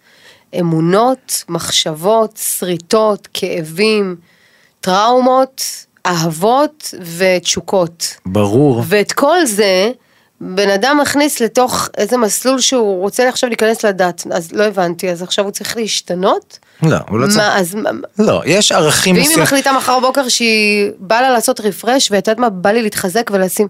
[0.60, 4.16] אמונות, מחשבות, שריטות, כאבים,
[4.80, 5.62] טראומות,
[6.06, 8.16] אהבות ותשוקות.
[8.26, 8.82] ברור.
[8.86, 9.90] ואת כל זה,
[10.40, 15.22] בן אדם מכניס לתוך איזה מסלול שהוא רוצה עכשיו להיכנס לדת, אז לא הבנתי, אז
[15.22, 16.58] עכשיו הוא צריך להשתנות?
[16.82, 17.38] לא, הוא לא צריך.
[17.38, 17.76] מה, אז
[18.18, 19.44] לא, יש ערכים ואם היא מסוימים.
[19.44, 23.68] מחליטה מחר בבוקר שהיא בא לה לעשות רפרש, ואת יודעת מה, בא לי להתחזק ולשים,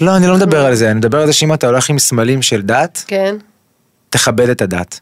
[0.00, 2.42] לא, אני לא מדבר על זה, אני מדבר על זה שאם אתה הולך עם סמלים
[2.42, 3.36] של דת, כן,
[4.10, 5.00] תכבד את הדת.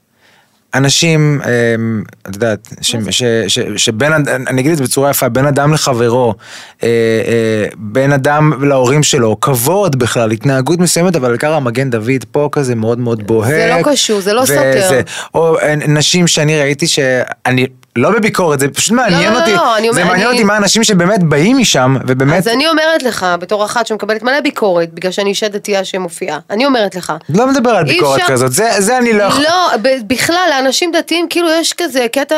[0.74, 4.12] אנשים, אמ, את יודעת, ש- ש- ש- שבין,
[4.48, 6.34] אני אגיד את זה בצורה יפה, בין אדם לחברו,
[6.82, 12.48] אה, אה, בין אדם להורים שלו, כבוד בכלל, התנהגות מסוימת, אבל עיקר המגן דוד פה
[12.52, 13.50] כזה מאוד מאוד בוהק.
[13.50, 15.00] זה לא קשור, זה לא סותר.
[15.34, 17.66] או אה, נשים שאני ראיתי שאני...
[17.96, 20.54] לא בביקורת, זה פשוט מעניין לא, אותי, לא, אני זה אומר, מעניין אני- אותי מה
[20.54, 25.12] האנשים שבאמת באים משם, ובאמת, אז אני אומרת לך, בתור אחת שמקבלת מלא ביקורת, בגלל
[25.12, 28.98] שאני אישה דתייה שמופיעה, אני אומרת לך, לא מדבר על ביקורת אפשר- כזאת, זה, זה
[28.98, 29.44] אני לא יכול...
[29.44, 29.70] לא,
[30.06, 32.34] בכלל, לאנשים דתיים, כאילו יש כזה קטע,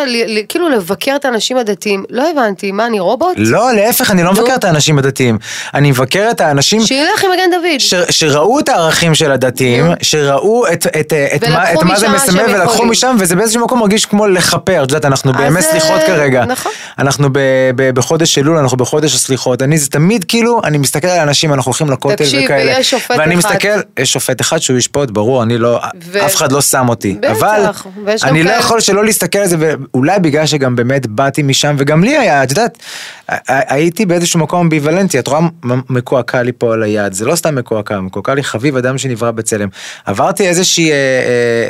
[0.48, 3.34] כאילו לבקר את האנשים הדתיים, לא הבנתי, מה, אני רובוט?
[3.36, 5.38] לא, להפך, אני לא מבקר את האנשים הדתיים.
[5.74, 7.78] אני מבקר את האנשים שילך עם מגן דוד.
[7.80, 12.84] ש, שראו את הערכים של הדתיים, שראו את, את, את, את מה זה מסמל ולקחו.
[12.86, 16.44] משם, וזה באיזשהו מקום מרגיש כמו לכפר, את יודעת, אנחנו בימי אה, סליחות כרגע.
[16.44, 16.72] נכון.
[16.98, 17.38] אנחנו ב,
[17.76, 19.62] ב, בחודש אלול, אנחנו בחודש הסליחות.
[19.62, 22.76] אני זה תמיד כאילו, אני מסתכל על אנשים, אנחנו הולכים לכותל תקשיב, וכאלה.
[22.76, 23.48] ויש שופט ואני אחד.
[23.48, 27.16] מסתכל, יש שופט אחד שהוא ישפוט, ברור, אני לא, ו- אף אחד לא שם אותי.
[27.20, 27.70] בטח, אבל
[28.24, 28.61] אני לא כאלה.
[28.61, 32.50] יכול שלא להסתכל על זה, ואולי בגלל שגם באמת באתי משם, וגם לי היה, את
[32.50, 32.78] יודעת,
[33.48, 35.40] הייתי באיזשהו מקום אמביוולנטי, את רואה
[35.90, 39.68] מקועקע לי פה על היד, זה לא סתם מקועקע, מקועקע לי חביב אדם שנברא בצלם.
[40.04, 40.98] עברתי איזושהי, אה, אה,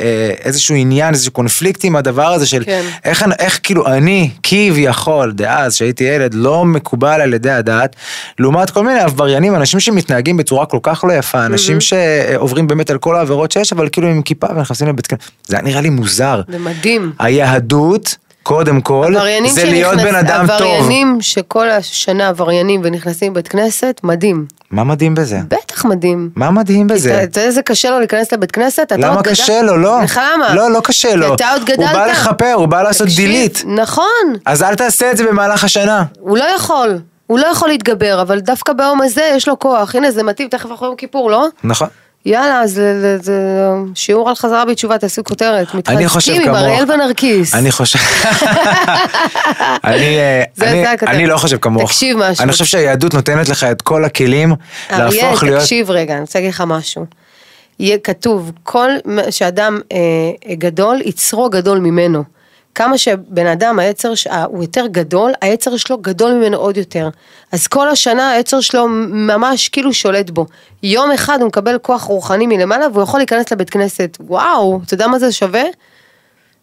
[0.03, 2.85] אה, איזשהו עניין, איזשהו קונפליקט עם הדבר הזה של כן.
[3.05, 7.95] איך, איך כאילו אני, כביכול, דאז, שהייתי ילד, לא מקובל על ידי הדת,
[8.39, 12.97] לעומת כל מיני עבריינים, אנשים שמתנהגים בצורה כל כך לא יפה, אנשים שעוברים באמת על
[12.97, 16.41] כל העבירות שיש, אבל כאילו עם כיפה ונכנסים לבית כנסת, זה נראה לי מוזר.
[16.51, 17.11] זה מדהים.
[17.19, 18.15] היהדות,
[18.45, 20.51] קודם כל, עבריינים זה להיות שנכנס- בן אדם טוב.
[20.61, 24.45] עבריינים שכל השנה עבריינים ונכנסים לבית כנסת, מדהים.
[24.71, 25.39] מה מדהים בזה?
[25.47, 26.29] בטח מדהים.
[26.35, 27.13] מה מדהים בזה?
[27.13, 28.91] אתה יודע איזה קשה לו להיכנס לבית כנסת?
[28.91, 29.77] למה עוד גדל- קשה לו?
[29.77, 30.01] לא.
[30.03, 30.53] לך למה?
[30.55, 31.33] לא, לא קשה לו.
[31.35, 31.79] אתה עוד גדלת.
[31.79, 33.63] הוא בא לכפר, הוא בא לעשות תקשיב, דילית.
[33.67, 36.03] נכון, אז אל תעשה את זה במהלך השנה.
[36.19, 36.97] הוא לא יכול.
[37.27, 39.95] הוא לא יכול להתגבר, אבל דווקא ביום הזה יש לו כוח.
[39.95, 41.47] הנה, זה מתאים, תכף אנחנו יום כיפור, לא?
[41.63, 41.87] נכון.
[42.25, 42.81] יאללה, אז
[43.95, 45.67] שיעור על חזרה בתשובה, תעשו כותרת.
[45.87, 46.55] אני חושב מתחזקים עם.
[46.55, 47.55] אריאל ונרקיס.
[47.55, 47.99] אני חושב...
[49.83, 50.43] אני, אה,
[51.07, 51.91] אני- לא חושב כמוך.
[51.91, 52.43] תקשיב משהו.
[52.43, 54.55] אני חושב שהיהדות נותנת לך את כל הכלים
[54.91, 55.61] להפוך אריאל, להיות...
[55.61, 57.05] תקשיב רגע, אני רוצה להגיד לך משהו.
[57.79, 58.89] יהיה כתוב, כל
[59.29, 59.97] שאדם אה,
[60.55, 62.23] גדול, יצרו גדול ממנו.
[62.75, 64.13] כמה שבן אדם, היצר
[64.47, 67.09] הוא יותר גדול, היצר שלו גדול ממנו עוד יותר.
[67.51, 70.45] אז כל השנה היצר שלו ממש כאילו שולט בו.
[70.83, 74.17] יום אחד הוא מקבל כוח רוחני מלמעלה והוא יכול להיכנס לבית כנסת.
[74.19, 75.63] וואו, אתה יודע מה זה שווה?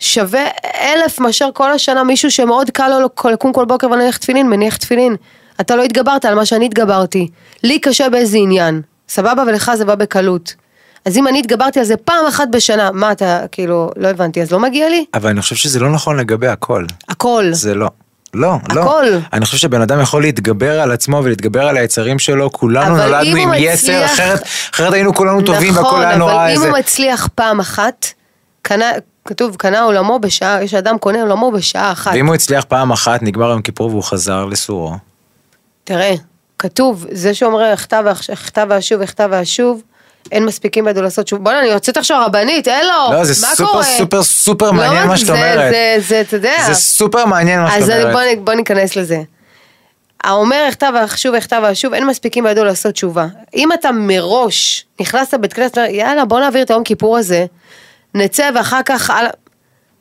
[0.01, 0.44] שווה
[0.81, 5.16] אלף מאשר כל השנה מישהו שמאוד קל לו לקום כל בוקר ולהניח תפילין, מניח תפילין.
[5.61, 7.29] אתה לא התגברת על מה שאני התגברתי.
[7.62, 8.83] לי קשה באיזה עניין.
[9.09, 10.55] סבבה ולך זה בא בקלות.
[11.04, 14.50] אז אם אני התגברתי על זה פעם אחת בשנה, מה אתה, כאילו, לא הבנתי, אז
[14.52, 15.04] לא מגיע לי?
[15.14, 16.84] אבל אני חושב שזה לא נכון לגבי הכל.
[17.08, 17.44] הכל.
[17.52, 17.88] זה לא.
[18.34, 18.80] לא, לא.
[18.80, 19.04] הכל.
[19.32, 23.50] אני חושב שבן אדם יכול להתגבר על עצמו ולהתגבר על היצרים שלו, כולנו נולדנו עם
[23.56, 24.42] יצר, מצליח- אחרת,
[24.74, 26.68] אחרת היינו כולנו טובים והכל היה נכון, נורא אבל אם איזה...
[26.68, 28.06] הוא מצליח פעם אחת,
[28.62, 28.86] קנה,
[29.24, 32.10] כתוב, קנה עולמו בשעה, יש אדם קונה עולמו בשעה אחת.
[32.14, 34.94] ואם הוא הצליח פעם אחת, נגמר יום כיפור והוא חזר לסורו.
[35.84, 36.14] תראה,
[36.58, 38.00] כתוב, זה שאומר אחטא
[38.68, 39.82] ואשוב, אחטא ואשוב,
[40.32, 41.44] אין מספיקים בידו לעשות שוב.
[41.44, 43.82] בוא'נה, אני יוצאת עכשיו רבנית, הלו, לא, זה מה סופר קורה?
[43.85, 45.70] סופר סופר לא, מעניין מה שאת אומרת.
[45.72, 46.56] זה, זה, אתה יודע.
[46.66, 48.12] זה סופר מעניין מה שאת אז אומרת.
[48.12, 49.22] בוא, נ- בוא ניכנס לזה.
[50.24, 53.26] האומר אחטא ואשוב, אחטא ואשוב, אין מספיקים בידו לעשות תשובה.
[53.56, 57.46] אם אתה מראש נכנס לבית כנסת, יאללה, בוא נעביר את היום כיפור הזה,
[58.14, 59.11] נצא ואחר כך...
[59.11, 59.26] על...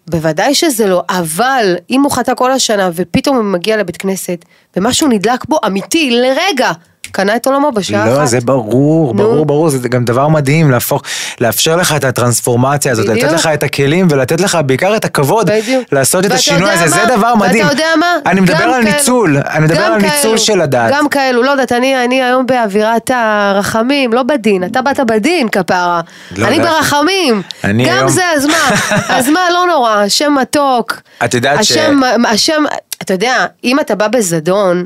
[0.07, 4.45] בוודאי שזה לא, אבל אם הוא חטא כל השנה ופתאום הוא מגיע לבית כנסת
[4.77, 6.71] ומשהו נדלק בו אמיתי לרגע,
[7.11, 8.19] קנה את עולמו בשעה אחת.
[8.19, 9.23] לא, זה ברור, נו.
[9.23, 11.01] ברור, ברור, זה גם דבר מדהים להפוך,
[11.41, 13.25] לאפשר לך את הטרנספורמציה הזאת, בדיוק.
[13.25, 15.83] לתת לך את הכלים ולתת לך בעיקר את הכבוד, בדיוק.
[15.91, 17.15] לעשות את השינוי הזה, זה מה?
[17.17, 17.63] דבר מדהים.
[17.65, 18.05] ואתה יודע מה?
[18.25, 20.93] אני מדבר על כאלו- ניצול, אני מדבר על ניצול כאלו- של הדעת.
[20.93, 26.01] גם כאלו, לא יודעת, אני, אני היום באווירת הרחמים, לא בדין, אתה באת בדין כפרה.
[26.37, 26.71] לא, אני להפך.
[26.71, 27.41] ברחמים.
[27.63, 28.69] אני גם היום- זה, אז מה?
[29.17, 31.01] אז מה, לא נורא, השם מתוק.
[31.25, 32.63] את יודעת ש- השם, השם,
[33.01, 33.33] אתה יודע,
[33.63, 34.85] אם אתה בא בזדון,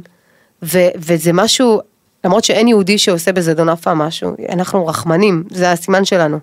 [0.63, 1.82] ו, וזה משהו,
[2.26, 6.40] למרות שאין יהודי שעושה בזדון אף פעם משהו, אנחנו רחמנים, זה הסימן שלנו.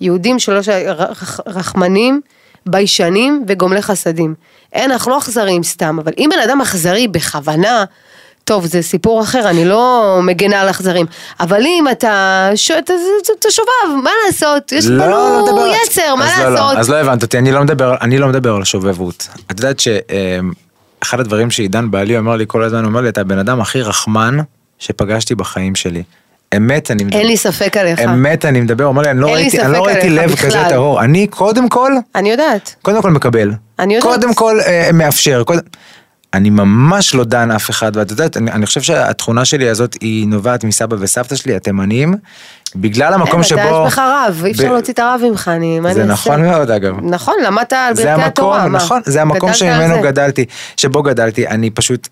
[0.00, 2.20] יהודים שלא, ש- רח- רחמנים,
[2.66, 4.34] ביישנים וגומלי חסדים.
[4.72, 7.84] אין, אנחנו לא אכזריים סתם, אבל אם בן אדם אכזרי בכוונה,
[8.44, 11.06] טוב, זה סיפור אחר, אני לא מגנה על אכזרים.
[11.40, 12.70] אבל אם אתה, ש...
[12.70, 12.92] אתה,
[13.50, 13.68] שובב,
[14.04, 14.72] מה לעשות?
[14.72, 16.74] יש לא, לא לנו מדבר- יצר, מה אז לא, לעשות?
[16.74, 19.28] לא, אז לא הבנת אותי, אני לא מדבר, אני לא מדבר על שובבות.
[19.50, 23.38] את יודעת שאחד הדברים שעידן בעלי אומר לי כל הזמן, הוא אומר לי, אתה הבן
[23.38, 24.38] אדם הכי רחמן
[24.78, 26.02] שפגשתי בחיים שלי.
[26.56, 27.18] אמת אני מדבר.
[27.18, 28.00] אין לי ספק עליך.
[28.00, 30.50] אמת אני מדבר, הוא אומר לי, אני לא ראיתי, אני לא ראיתי לב בכלל.
[30.50, 31.04] כזה טהור.
[31.04, 32.74] אני קודם כל, אני יודעת.
[32.82, 33.52] קודם כל מקבל.
[33.78, 34.12] אני יודעת.
[34.12, 35.44] קודם כל אה, מאפשר.
[35.44, 35.60] קודם...
[36.34, 40.28] אני ממש לא דן אף אחד, ואת יודעת, אני, אני חושב שהתכונה שלי הזאת היא
[40.28, 42.14] נובעת מסבא וסבתא שלי, התימנים,
[42.76, 43.60] בגלל המקום שבו...
[43.60, 46.04] אתה יש לך רב, אי אפשר ב- להוציא את הרב ממך, אני, מה זה?
[46.04, 46.94] נכון מאוד אגב.
[47.02, 48.68] נכון, למדת על ברכי התורה?
[48.68, 50.02] נכון, זה המקום שממנו.
[50.02, 50.44] גדלתי,
[50.76, 52.08] שבו גדלתי, אני פשוט,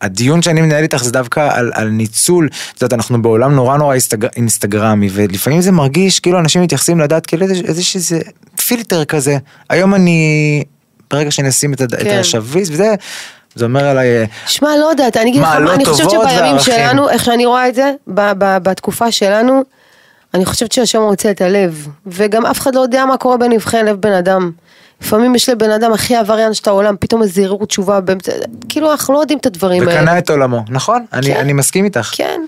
[0.00, 3.92] הדיון שאני מנהל איתך זה דווקא על, על ניצול, את יודעת, אנחנו בעולם נורא נורא
[3.92, 7.54] אינסטגר, אינסטגרמי, ולפעמים זה מרגיש כאילו אנשים מתייחסים לדת כאילו איזה-
[7.94, 8.20] איזה
[8.66, 9.36] פילטר כזה,
[9.70, 10.62] היום אני,
[11.10, 12.18] ברגע שאני אשים את, הד- את כן.
[12.18, 12.94] השביס וזה,
[13.54, 16.58] זה אומר עליי, אה, שמע, לא יודעת, אני אגיד לך, מה, אני חושבת שבימים.
[16.58, 19.62] שלנו, איך שאני רואה את זה, ב- ב- בתקופה שלנו,
[20.34, 23.96] אני חושבת שהשם רוצה את הלב, וגם אף אחד לא יודע מה קורה בנבחי לב
[24.00, 24.50] בן אדם.
[25.00, 28.32] לפעמים יש לבן אדם הכי עבריין של העולם, פתאום איזה ערעור תשובה, באמצע,
[28.68, 30.00] כאילו אנחנו לא יודעים את הדברים האלה.
[30.00, 31.04] וקנה את עולמו, נכון?
[31.12, 31.36] אני, כן.
[31.36, 32.10] אני מסכים איתך.
[32.12, 32.40] כן,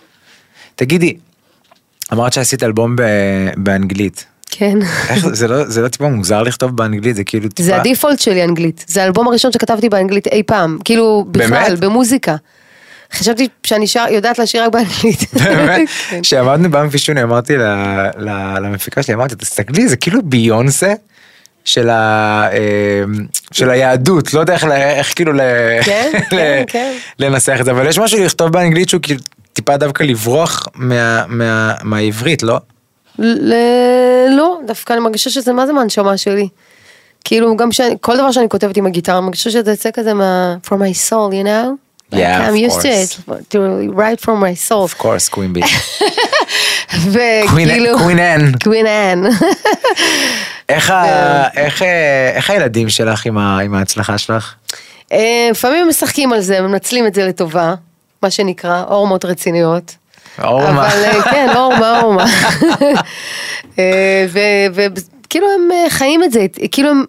[0.74, 1.16] תגידי,
[2.12, 3.02] אמרת שעשית אלבום ב,
[3.56, 4.24] באנגלית.
[4.50, 4.78] כן.
[5.08, 7.62] איך, זה, לא, זה לא טיפה מוזר לכתוב באנגלית, זה כאילו טיפה...
[7.62, 11.80] זה הדיפולט שלי אנגלית, זה האלבום הראשון שכתבתי באנגלית אי פעם, כאילו בכלל, באמת?
[11.80, 12.36] במוזיקה.
[13.12, 15.34] חשבתי שאני שר, יודעת לשיר רק באנגלית.
[15.44, 16.22] באמת, כן.
[16.22, 17.54] כשעמדנו באמפי שוני אמרתי
[18.60, 20.92] למפיקה שלי, אמרתי, תסתכלי, זה כאילו ביונסה
[21.68, 23.02] של, ה, אה,
[23.52, 25.32] של היהדות, לא יודע איך, איך כאילו
[25.84, 26.92] כן, ל- כן, כן.
[27.18, 29.20] לנסח את זה, אבל יש משהו לכתוב באנגלית שהוא כאילו
[29.52, 32.58] טיפה דווקא לברוח מה, מה, מהעברית, לא?
[33.18, 33.54] ל-
[34.36, 36.48] לא, דווקא אני מרגישה שזה מה זה מהנשמה שלי.
[37.24, 40.56] כאילו גם שאני, כל דבר שאני כותבת עם הגיטרה, אני מרגישה שזה יוצא כזה מה...
[40.66, 41.68] from my soul, you know?
[42.12, 43.18] Yeah, Like, I'm of used to course.
[43.28, 43.58] it, to
[43.98, 44.84] write from my soul.
[44.88, 45.60] Of course, קווין בי.
[47.12, 47.98] וכאילו...
[47.98, 48.52] קווין אן.
[48.64, 49.24] קווין אן.
[50.68, 54.54] איך ה- איך, אה, איך הילדים שלך עם ה- עם ההצלחה שלך?
[55.12, 57.74] אה, לפעמים הם משחקים על זה, מנצלים את זה לטובה,
[58.22, 59.94] מה שנקרא, אורמות רציניות.
[60.44, 60.68] אורמה.
[60.70, 62.24] אבל אה, כן, אורמה, אורמה.
[64.72, 67.04] וכאילו הם חיים את זה, כאילו הם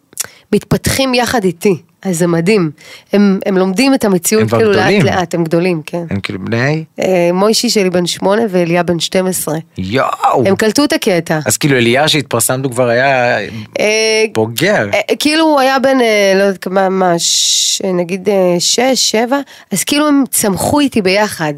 [0.53, 2.71] מתפתחים יחד איתי, אז זה מדהים.
[3.13, 5.01] הם, הם לומדים את המציאות הם כאילו לאט גדולים.
[5.05, 6.03] לאט, הם גדולים, כן.
[6.09, 6.83] הם כאילו בני?
[6.99, 9.55] אה, מוישי שלי בן שמונה ואליה בן 12.
[9.77, 10.43] יואו.
[10.47, 11.39] הם קלטו את הקטע.
[11.45, 13.37] אז כאילו אליה שהתפרסמת הוא כבר היה
[13.79, 14.89] אה, בוגר.
[14.93, 19.39] אה, כאילו הוא היה בן, אה, לא יודעת כמה, מה, ש- נגיד אה, שש, שבע,
[19.71, 21.53] אז כאילו הם צמחו איתי ביחד.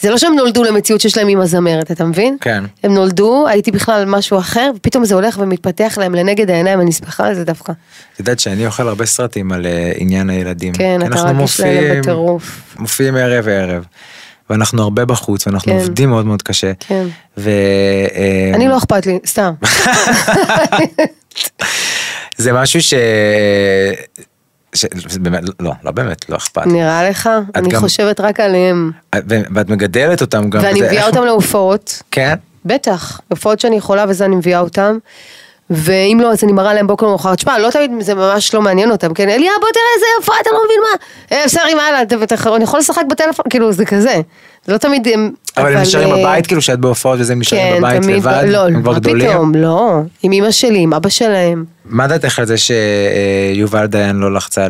[0.00, 2.36] זה לא שהם נולדו למציאות שיש להם אימא זמרת, אתה מבין?
[2.40, 2.64] כן.
[2.82, 7.26] הם נולדו, הייתי בכלל משהו אחר, ופתאום זה הולך ומתפתח להם לנגד העיניים, אני שמחה
[7.26, 7.72] על זה דווקא.
[8.14, 10.72] את יודעת שאני אוכל הרבה סרטים על אה, עניין הילדים.
[10.72, 12.74] כן, אתה רגיש להם בטירוף.
[12.78, 13.84] מופיעים ערב ערב.
[14.50, 15.78] ואנחנו הרבה בחוץ, ואנחנו כן.
[15.78, 16.72] עובדים מאוד מאוד קשה.
[16.80, 17.06] כן.
[17.38, 17.50] ו...
[18.14, 19.52] אה, אני לא אכפת לי, סתם.
[22.36, 22.94] זה משהו ש...
[24.74, 24.84] ש...
[25.20, 26.66] באמת, לא, לא באמת, לא אכפת.
[26.66, 27.30] נראה לך?
[27.54, 28.90] אני גם- חושבת רק עליהם.
[29.28, 30.62] ו- ואת מגדלת אותם גם.
[30.62, 32.02] ואני מביאה איך- אותם להופעות.
[32.10, 32.34] כן?
[32.64, 34.98] בטח, הופעות שאני יכולה וזה אני מביאה אותם.
[35.70, 37.38] ואם לא, אז אני מראה להם בוקר למחרת.
[37.38, 39.28] שמע, לא תמיד זה ממש לא מעניין אותם, כן?
[39.28, 40.96] אליה, בוא תראה איזה יפה, אתה לא מבין מה.
[41.36, 42.02] אה, בסדר, עם הלאה,
[42.56, 44.20] אני יכול לשחק בטלפון, כאילו, זה כזה.
[44.64, 45.32] זה לא תמיד הם...
[45.56, 48.44] אבל הם נשארים אה, בבית, כאילו שאת בהופעות וזה הם נשארים כן, בבית לבד?
[48.46, 49.30] לא, הם כבר גדולים?
[49.30, 50.00] פתאום, לא.
[50.22, 51.64] עם אמא שלי, עם אבא שלהם.
[51.84, 54.66] מה דעתך על זה שיובל דיין לא לחצה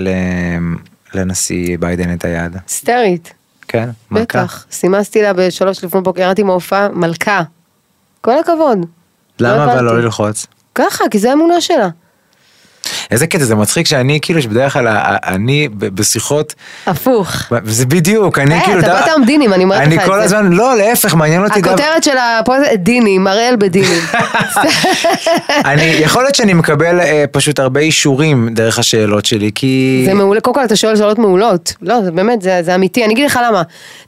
[1.14, 2.57] לנשיא ביידן את היד?
[2.68, 3.33] היסטרית.
[3.68, 3.88] כן?
[4.11, 4.24] מלכה?
[4.24, 4.66] בטח.
[4.72, 7.42] סימסתי לה בשלוש לפנות בוקר, ירדתי מההופעה, מלכה.
[8.20, 8.87] כל הכבוד.
[9.40, 9.81] למה אבל.
[9.81, 10.46] לא ללחוץ?
[10.74, 11.88] ככה, כי זה האמונה שלה.
[13.11, 16.55] איזה קטע, זה מצחיק שאני כאילו, שבדרך כלל אני בשיחות,
[16.87, 17.33] הפוך.
[17.64, 20.18] זה בדיוק, אני אה, כאילו, אתה באת עם דינים, אני אומרת לך את אני כל
[20.18, 20.25] זה.
[20.25, 24.01] הזמן, לא, להפך, מעניין אותי דווקא, הכותרת של הפוד זה דינים, אראל בדינים.
[25.70, 30.03] אני, יכול להיות שאני מקבל אה, פשוט הרבה אישורים דרך השאלות שלי, כי...
[30.07, 31.75] זה מעולה, קודם כל אתה שואל שאלות מעולות.
[31.83, 33.05] לא, זה באמת, זה, זה אמיתי.
[33.05, 33.62] אני אגיד לך למה.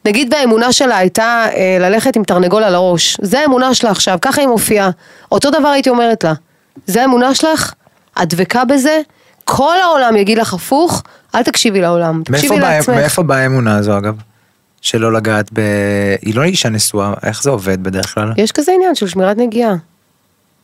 [0.04, 3.16] נגיד והאמונה שלה הייתה אה, ללכת עם תרנגול על הראש.
[3.22, 4.90] זה האמונה שלה עכשיו, ככה היא מופיעה.
[5.32, 6.32] אותו דבר הייתי אומרת לה.
[6.86, 7.72] זה האמונה שלך?
[8.22, 9.00] את דבקה בזה?
[9.44, 11.02] כל העולם יגיד לך הפוך,
[11.34, 12.96] אל תקשיבי לעולם, תקשיבי לעצמך.
[12.96, 14.14] מאיפה באה האמונה הזו אגב?
[14.80, 15.60] שלא לגעת ב...
[16.22, 18.32] היא לא אישה נשואה, איך זה עובד בדרך כלל?
[18.36, 19.74] יש כזה עניין של שמירת נגיעה.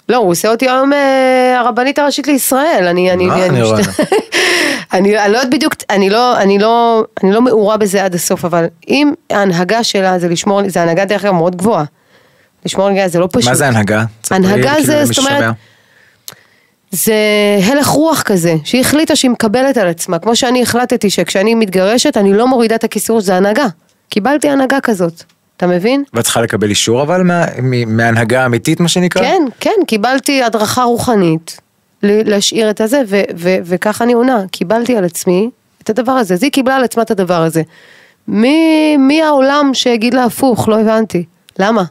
[0.08, 3.80] לא, הוא עושה אותי היום אה, הרבנית הראשית לישראל, אני, אני, מה, אני רואה.
[4.92, 8.44] אני, אני לא יודעת בדיוק, אני לא, אני לא, אני לא מעורה בזה עד הסוף,
[8.44, 11.84] אבל אם ההנהגה שלה זה לשמור, זה הנהגה דרך אגב מאוד גבוהה.
[12.64, 13.48] לשמור נגיעה זה לא פשוט.
[13.48, 14.04] מה זה הנהגה?
[14.30, 15.54] הנהגה זה, זאת אומרת.
[16.90, 17.14] זה
[17.64, 22.32] הלך רוח כזה, שהיא החליטה שהיא מקבלת על עצמה, כמו שאני החלטתי שכשאני מתגרשת אני
[22.32, 23.66] לא מורידה את הכיסור, זה הנהגה.
[24.10, 25.22] קיבלתי הנהגה כזאת,
[25.56, 26.04] אתה מבין?
[26.14, 27.44] ואת צריכה לקבל אישור אבל מה-
[27.86, 29.22] מהנהגה אמיתית מה שנקרא?
[29.22, 31.60] כן, כן, קיבלתי הדרכה רוחנית
[32.02, 35.50] להשאיר את הזה, ו- ו- וככה אני עונה, קיבלתי על עצמי
[35.82, 37.62] את הדבר הזה, אז היא קיבלה על עצמה את הדבר הזה.
[38.28, 40.68] מי, מי העולם שיגיד לה הפוך?
[40.68, 41.24] לא הבנתי.
[41.58, 41.84] למה?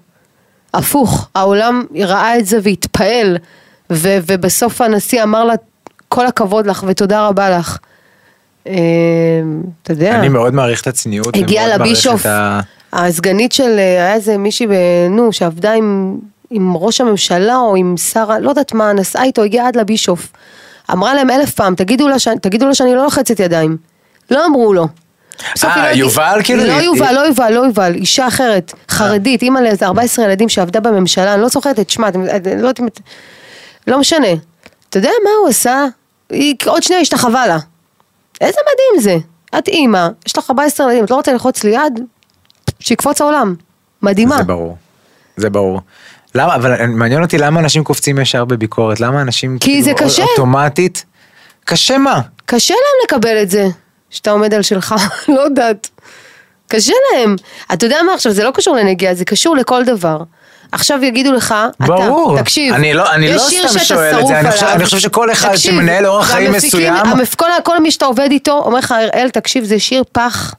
[0.73, 3.37] הפוך, העולם ראה את זה והתפעל,
[3.91, 5.53] ו- ובסוף הנשיא אמר לה,
[6.09, 7.77] כל הכבוד לך ותודה רבה לך.
[8.67, 8.73] אה,
[9.83, 10.15] אתה יודע.
[10.19, 11.35] אני מאוד מעריך את הצניעות.
[11.35, 12.59] הגיעה לבישוף, ה-
[12.93, 14.71] הסגנית של, אה, היה איזה מישהי, ב-
[15.09, 16.17] נו, שעבדה עם,
[16.49, 20.31] עם ראש הממשלה או עם שר, ה- לא יודעת מה, נסעה איתו, הגיעה עד לבישוף.
[20.91, 23.77] אמרה להם אלף פעם, תגידו לה, ש- תגידו לו שאני לא לוחצת ידיים.
[24.31, 24.87] לא אמרו לו.
[25.63, 26.63] אה, לא יובל כאילו?
[26.65, 31.33] לא יובל, לא יובל, לא יובל, אישה אחרת, חרדית, אימא לאיזה 14 ילדים שעבדה בממשלה,
[31.33, 32.87] אני לא זוכרת את שמה, אני לא יודעת אם...
[32.87, 32.99] את-
[33.87, 34.27] לא משנה.
[34.89, 35.85] אתה יודע מה הוא עשה?
[36.29, 37.57] היא עוד שנייה השתחווה לה.
[38.41, 39.17] איזה מדהים זה.
[39.57, 41.99] את אימא, יש לך 14 ילדים, את לא רוצה ללחוץ לי יד?
[42.79, 43.55] שיקפוץ העולם.
[44.01, 44.37] מדהימה.
[44.37, 44.77] זה ברור.
[45.37, 45.81] זה ברור.
[46.35, 50.23] למה, אבל מעניין אותי למה אנשים קופצים ישר בביקורת, למה אנשים כי זה קשה.
[50.23, 51.05] אוטומטית,
[51.65, 52.21] קשה מה?
[52.45, 53.67] קשה להם לקבל את זה,
[54.09, 54.95] שאתה עומד על שלך,
[55.35, 55.89] לא יודעת.
[56.67, 57.35] קשה להם.
[57.73, 60.17] אתה יודע מה עכשיו, זה לא קשור לנגיעה, זה קשור לכל דבר.
[60.71, 62.33] עכשיו יגידו לך, ברור.
[62.35, 64.65] אתה, תקשיב, אני לא- אני יש לא שיר סתם שאתה שואל את זה, אני חושב-.
[64.65, 68.27] אני חושב שכל אחד תקשיב, שמנהל אורח חיים מסוים- המפ- כל, כל מי שאתה עובד
[68.31, 70.53] איתו, אומר לך, הראל, תקשיב, זה שיר פח,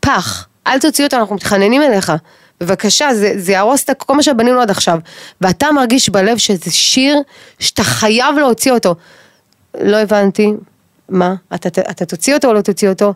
[0.00, 0.46] פח.
[0.66, 2.12] אל תוציא אותו, אנחנו מתחננים אליך.
[2.60, 4.98] בבקשה, זה, זה יהרוס את כל מה שבנינו עד עכשיו.
[5.40, 7.16] ואתה מרגיש בלב שזה שיר
[7.58, 8.94] שאתה חייב להוציא אותו.
[9.80, 10.52] לא הבנתי,
[11.08, 11.34] מה?
[11.54, 13.14] אתה, אתה, אתה תוציא אותו או לא תוציא אותו?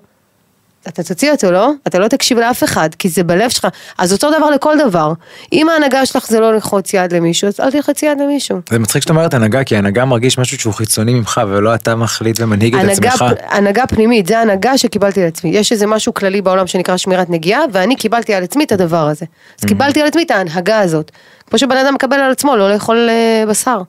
[0.88, 1.70] אתה תוציא אותו, לא?
[1.86, 3.66] אתה לא תקשיב לאף אחד, כי זה בלב שלך.
[3.98, 5.12] אז אותו דבר לכל דבר.
[5.52, 8.60] אם ההנהגה שלך זה לא ללחוץ יד למישהו, אז אל תלחצי יד למישהו.
[8.70, 12.40] זה מצחיק שאת אומרת הנהגה, כי הנהגה מרגיש משהו שהוא חיצוני ממך, ולא אתה מחליט
[12.40, 13.24] ומנהיג את הנהגה, עצמך.
[13.48, 15.50] הנהגה פנימית, זה הנהגה שקיבלתי על עצמי.
[15.50, 19.26] יש איזה משהו כללי בעולם שנקרא שמירת נגיעה, ואני קיבלתי על עצמי את הדבר הזה.
[19.58, 19.68] אז Mm-hmm.
[19.68, 21.10] קיבלתי על עצמי את ההנהגה הזאת.
[21.50, 23.82] כמו שבן אדם מקבל על עצמו לא לאכול אה, בשר.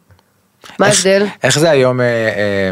[0.79, 1.25] מה ההבדל?
[1.43, 2.71] איך זה היום אה, אה,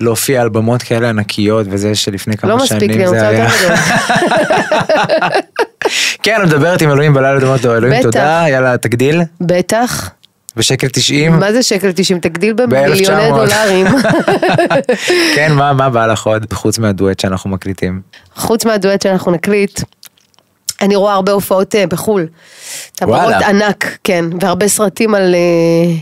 [0.00, 3.28] להופיע על במות כאלה ענקיות, וזה שלפני כמה לא שנים מספיק לי, אני זה רוצה
[3.28, 3.44] היה.
[3.44, 3.76] יותר גדול.
[6.22, 8.02] כן, מדברת עם אלוהים בלילה, אומרת לו אלוהים בטח.
[8.04, 10.10] תודה, יאללה תגדיל, בטח.
[10.56, 11.32] בשקל 90.
[11.32, 12.20] מה זה שקל 90?
[12.20, 13.34] תגדיל במיליוני ב-1900.
[13.34, 13.86] דולרים.
[15.34, 18.00] כן, מה מה בא לך עוד, חוץ מהדואט שאנחנו מקליטים?
[18.34, 19.80] חוץ מהדואט שאנחנו נקליט,
[20.80, 22.26] אני רואה הרבה הופעות אה, בחו"ל.
[23.02, 23.48] וואלה.
[23.48, 25.94] ענק, כן, והרבה סרטים על, אה,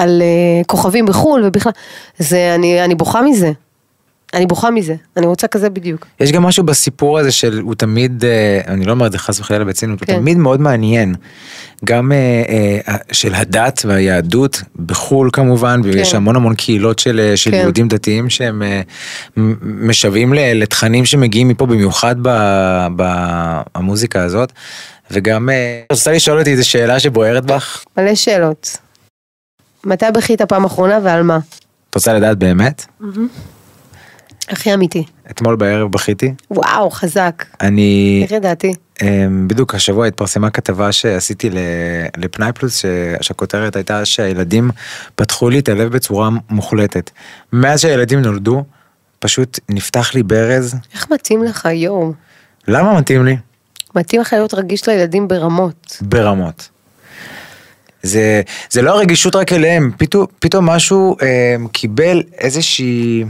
[0.00, 1.72] על אה, כוכבים בחו"ל ובכלל.
[2.18, 3.52] זה, אני, אני בוכה מזה.
[4.34, 6.06] אני בוכה מזה, אני רוצה כזה בדיוק.
[6.20, 9.40] יש גם משהו בסיפור הזה של הוא תמיד, אה, אני לא אומר את זה חס
[9.40, 10.12] וחלילה בציניות, כן.
[10.12, 11.14] הוא תמיד מאוד מעניין.
[11.84, 16.16] גם אה, של הדת והיהדות, בחו"ל כמובן, ויש כן.
[16.16, 17.56] המון המון קהילות של, של כן.
[17.56, 18.62] יהודים דתיים שהם
[19.62, 22.16] משוועים לתכנים שמגיעים מפה במיוחד
[22.96, 24.52] במוזיקה הזאת.
[25.10, 25.48] וגם,
[25.92, 27.84] רוצה לשאול אותי איזו שאלה שבוערת בך?
[27.96, 28.78] מלא שאלות.
[29.84, 31.38] מתי בכית פעם אחרונה ועל מה?
[31.90, 32.86] את רוצה לדעת באמת?
[34.48, 35.04] הכי אמיתי.
[35.30, 36.34] אתמול בערב בכיתי.
[36.50, 37.44] וואו, חזק.
[37.60, 38.74] אני איך ידעתי?
[39.02, 41.50] אמ, בדיוק השבוע התפרסמה כתבה שעשיתי
[42.16, 42.84] לפנאי פלוס
[43.20, 44.70] שהכותרת הייתה שהילדים
[45.14, 47.10] פתחו לי את הלב בצורה מוחלטת.
[47.52, 48.64] מאז שהילדים נולדו
[49.18, 50.76] פשוט נפתח לי ברז.
[50.94, 52.12] איך מתאים לך, יואו?
[52.68, 53.36] למה מתאים לי?
[53.94, 55.98] מתאים לך להיות רגיש לילדים ברמות.
[56.00, 56.68] ברמות.
[58.02, 63.24] זה, זה לא הרגישות רק אליהם, פתאום, פתאום משהו אמ, קיבל איזושהי...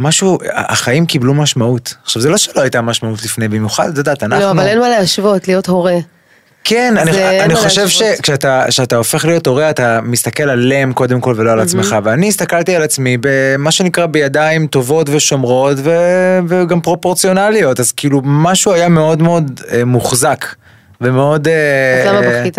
[0.00, 1.94] משהו, החיים קיבלו משמעות.
[2.04, 4.44] עכשיו זה לא שלא הייתה משמעות לפני, במיוחד, את יודעת, אנחנו...
[4.44, 5.98] לא, אבל אין מה להשוות, להיות הורה.
[6.64, 7.88] כן, אני, אני חושב.
[7.88, 12.76] שכשאתה כשאתה הופך להיות הורה, אתה מסתכל עליהם קודם כל ולא על עצמך, ואני הסתכלתי
[12.76, 15.90] על עצמי במה שנקרא בידיים טובות ושומרות ו,
[16.48, 20.46] וגם פרופורציונליות, אז כאילו משהו היה מאוד מאוד אה, מוחזק,
[21.00, 21.48] ומאוד...
[21.48, 22.58] אה, אז למה בכית?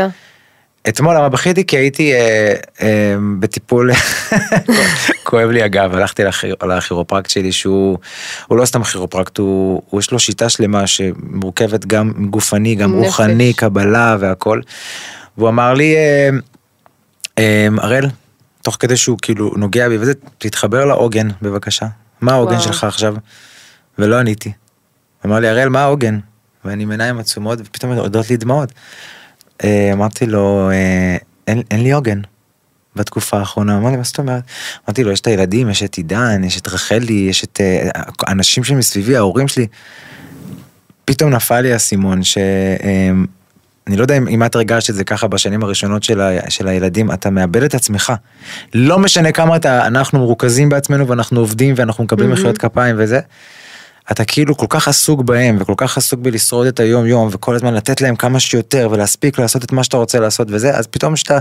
[0.90, 1.66] אתמול למה בכיתי?
[1.66, 3.92] כי הייתי אה, אה, בטיפול,
[5.24, 7.98] כואב לי הגב, הלכתי לכיר- לכירופרקט שלי שהוא
[8.48, 13.06] הוא לא סתם כירופרקט, הוא, הוא יש לו שיטה שלמה שמורכבת גם גופני, גם נפש.
[13.06, 14.62] רוחני, קבלה והכל.
[15.38, 16.30] והוא אמר לי, אה,
[17.40, 18.06] אה, הראל,
[18.62, 21.86] תוך כדי שהוא כאילו נוגע בי וזה, תתחבר לעוגן בבקשה.
[22.22, 22.60] מה העוגן.
[22.60, 23.16] שלך עכשיו?
[24.00, 24.52] ולא עניתי.
[25.26, 26.20] אמר לי, הראל, מה העוגן?
[26.66, 28.72] ואני עם עיניים עצומות ופתאום יורדות לי דמעות.
[29.64, 32.22] אה, אמרתי לו, אה, אין, אין לי עוגן
[32.96, 33.78] בתקופה האחרונה.
[33.78, 34.44] אמר לי, מה זאת אומרת?
[34.88, 37.90] אמרתי לו, יש את הילדים, יש את עידן, יש את רחלי, יש את אה,
[38.28, 39.68] האנשים שמסביבי, ההורים שלי.
[41.06, 42.38] פתאום נפל לי האסימון ש...
[42.38, 43.12] אה,
[43.88, 46.68] אני לא יודע אם, אם את הרגשת את זה ככה בשנים הראשונות של, ה, של
[46.68, 48.14] הילדים, אתה מאבד את עצמך.
[48.74, 53.20] לא משנה כמה אתה, אנחנו מרוכזים בעצמנו ואנחנו עובדים ואנחנו מקבלים מחיאות כפיים וזה.
[54.12, 57.74] אתה כאילו כל כך עסוק בהם וכל כך עסוק בלשרוד את היום יום וכל הזמן
[57.74, 61.40] לתת להם כמה שיותר ולהספיק לעשות את מה שאתה רוצה לעשות וזה, אז פתאום שאתה,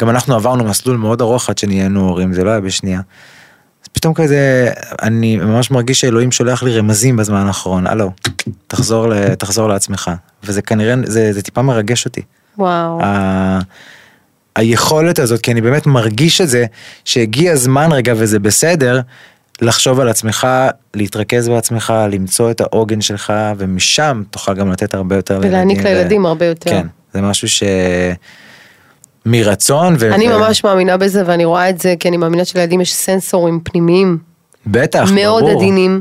[0.00, 3.00] גם אנחנו עברנו מסלול מאוד ארוך עד שנהיינו הורים, זה לא היה בשנייה.
[3.82, 4.70] אז פתאום כזה,
[5.02, 8.10] אני ממש מרגיש שאלוהים שולח לי רמזים בזמן האחרון, הלו,
[8.66, 10.10] תחזור, ל, תחזור לעצמך.
[10.44, 12.22] וזה כנראה, זה, זה טיפה מרגש אותי.
[12.58, 13.02] וואו.
[13.02, 13.58] ה...
[14.56, 16.66] היכולת הזאת, כי אני באמת מרגיש את זה,
[17.04, 19.00] שהגיע הזמן רגע וזה בסדר,
[19.60, 20.46] לחשוב על עצמך,
[20.94, 26.26] להתרכז בעצמך, למצוא את העוגן שלך, ומשם תוכל גם לתת הרבה יותר ולהעניק ו- לילדים
[26.26, 26.70] הרבה יותר.
[26.70, 27.62] כן, זה משהו ש...
[29.26, 30.14] מרצון ו...
[30.14, 34.18] אני ממש מאמינה בזה ואני רואה את זה כי אני מאמינה שלילדים יש סנסורים פנימיים
[34.66, 35.62] בטח, מאוד ברור.
[35.62, 36.00] עדינים.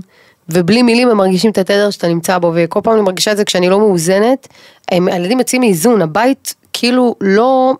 [0.50, 3.46] ובלי מילים הם מרגישים את התדר שאתה נמצא בו וכל פעם אני מרגישה את זה
[3.46, 4.48] כשאני לא מאוזנת
[4.92, 7.74] הם, הילדים יוצאים מאיזון הבית כאילו לא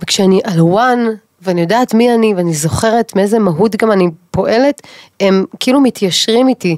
[0.00, 0.98] וכשאני על וואן
[1.44, 4.82] ואני יודעת מי אני ואני זוכרת מאיזה מהות גם אני פועלת
[5.20, 6.76] הם כאילו מתיישרים איתי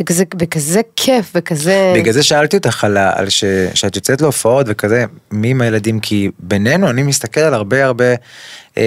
[0.00, 3.44] וכזה, וכזה כיף וכזה בגלל זה שאלתי אותך על, על ש,
[3.74, 6.00] שאת יוצאת להופעות וכזה, מי עם הילדים?
[6.00, 8.04] כי בינינו אני מסתכל על הרבה הרבה
[8.78, 8.82] אה,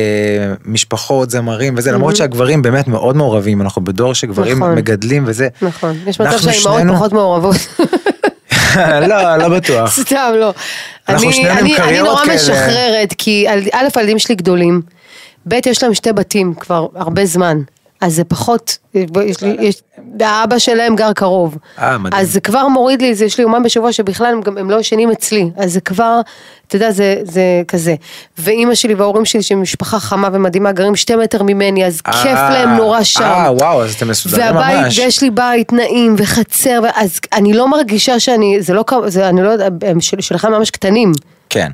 [0.66, 4.76] משפחות, זמרים וזה, למרות שהגברים באמת מאוד מעורבים, אנחנו בדור שגברים נכון.
[4.76, 5.48] מגדלים וזה.
[5.62, 7.56] נכון יש מצב שהאימהות שנינו- פחות מעורבות.
[9.08, 10.00] לא, לא בטוח.
[10.02, 10.54] סתם לא.
[11.10, 12.36] אנחנו אני, שנינו עם אני, אני קריירות נורא כאלה.
[12.36, 14.82] משחררת, כי א', הילדים שלי גדולים,
[15.48, 17.62] ב', יש להם שתי בתים כבר הרבה זמן.
[18.02, 18.78] אז זה פחות,
[19.26, 19.82] יש לי, יש,
[20.20, 21.58] האבא שלהם גר קרוב.
[21.80, 22.22] אה, מדהים.
[22.22, 24.80] אז זה כבר מוריד לי, זה יש לי יומיים בשבוע שבכלל הם, גם, הם לא
[24.80, 26.22] ישנים אצלי, אז זה כבר,
[26.68, 27.96] אתה יודע, זה, זה כזה.
[28.38, 32.50] ואימא שלי וההורים שלי, שהם משפחה חמה ומדהימה, גרים שתי מטר ממני, אז כיף אה,
[32.50, 33.24] להם נורא שם.
[33.24, 35.00] אה, וואו, אז אתם מסודרים והבית, ממש.
[35.00, 39.50] ויש לי בית נעים וחצר, אז אני לא מרגישה שאני, זה לא, זה, אני לא
[39.50, 41.12] יודעת, הם של, שלכם ממש קטנים.
[41.50, 41.72] כן.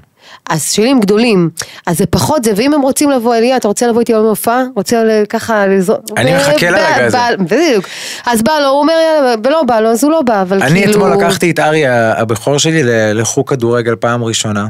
[0.50, 1.50] אז הם גדולים,
[1.86, 4.64] אז זה פחות זה, ואם הם רוצים לבוא אליה, אתה רוצה לבוא איתי היום להופעה?
[4.76, 6.00] רוצה ככה לזרוק?
[6.18, 7.18] אני מחכה לרגע הזה.
[7.39, 7.86] בדיוק.
[8.26, 10.72] אז בא לו, הוא אומר יאללה, ולא בא לו, אז הוא לא בא, אבל כאילו...
[10.72, 12.82] אני אתמול לקחתי את ארי הבכור שלי
[13.14, 14.68] לחוג כדורגל פעם ראשונה.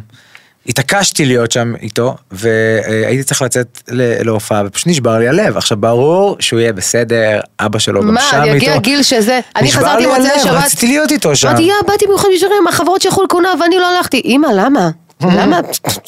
[0.67, 3.81] התעקשתי להיות שם איתו, והייתי צריך לצאת
[4.23, 5.57] להופעה, ופשוט נשבר לי הלב.
[5.57, 8.55] עכשיו, ברור שהוא יהיה בסדר, אבא שלו גם מה, שם איתו.
[8.55, 11.47] יגיע גיל שזה, אני נשבר חזרתי לי מוצאי הלב, שבת, רציתי להיות איתו שם.
[11.47, 14.21] אמרתי, יא, באתי במיוחד בשבילכם, החברות שלחו לקונה ואני לא הלכתי.
[14.25, 14.89] אמא, למה?
[15.31, 15.59] למה?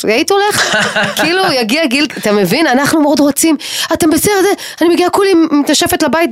[0.03, 0.75] היית הולך?
[1.21, 2.67] כאילו, יגיע גיל, אתה מבין?
[2.67, 3.57] אנחנו מאוד רוצים,
[3.93, 4.49] אתם בסדר, זה,
[4.81, 6.29] אני מגיעה כולי מתשפת לבית,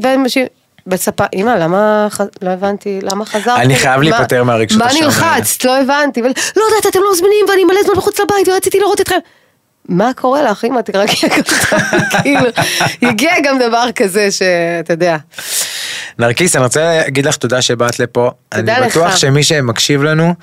[0.87, 2.07] בספה, אמא, למה,
[2.41, 3.57] לא הבנתי, למה חזרת?
[3.59, 5.07] אני חייב מה- להיפטר מהרגשות מה השם האלה.
[5.07, 5.65] נלחצת?
[5.65, 6.27] לא הבנתי, לא
[6.69, 9.19] יודעת, אתם לא זמינים ואני מלא זמן מחוץ לבית ורציתי לראות אתכם.
[9.89, 11.41] מה קורה לך, אמא, תרגי הכל
[12.21, 12.39] כאילו,
[13.01, 15.17] הגיע גם דבר כזה שאתה יודע.
[16.19, 18.31] נרקיס, אני רוצה להגיד לך תודה שבאת לפה.
[18.49, 19.17] תודה אני בטוח לך.
[19.17, 20.33] שמי שמקשיב לנו,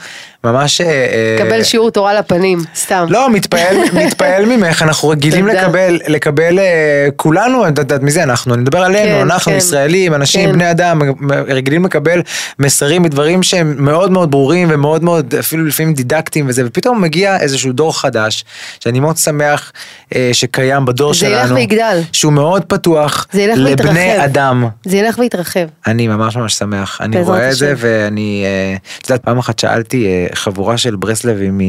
[0.44, 0.80] ממש...
[0.80, 3.06] אה, קבל שיעור תורה לפנים, סתם.
[3.08, 5.46] לא, מתפעל, מתפעל ממך, אנחנו רגילים.
[5.46, 9.58] לקבל, לקבל אה, כולנו, את יודעת מי זה אנחנו, אני מדבר עלינו, כן, אנחנו כן.
[9.58, 10.52] ישראלים, אנשים, כן.
[10.52, 11.02] בני אדם,
[11.48, 12.22] רגילים לקבל
[12.58, 17.72] מסרים מדברים שהם מאוד מאוד ברורים ומאוד מאוד אפילו לפעמים דידקטיים וזה, ופתאום מגיע איזשהו
[17.72, 18.44] דור חדש,
[18.80, 19.72] שאני מאוד שמח
[20.14, 22.00] אה, שקיים בדור זה שלנו, ילך ויגדל.
[22.12, 24.20] שהוא מאוד פתוח זה לבני ויתרחב.
[24.24, 24.68] אדם.
[24.84, 25.59] זה ילך ויתרחב.
[25.86, 27.74] אני ממש ממש שמח, אני רואה את זה.
[27.76, 31.60] ואני, אה, את יודעת, פעם אחת שאלתי אה, חבורה של ברסלבים.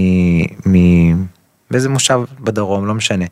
[1.71, 3.25] באיזה מושב בדרום, לא משנה.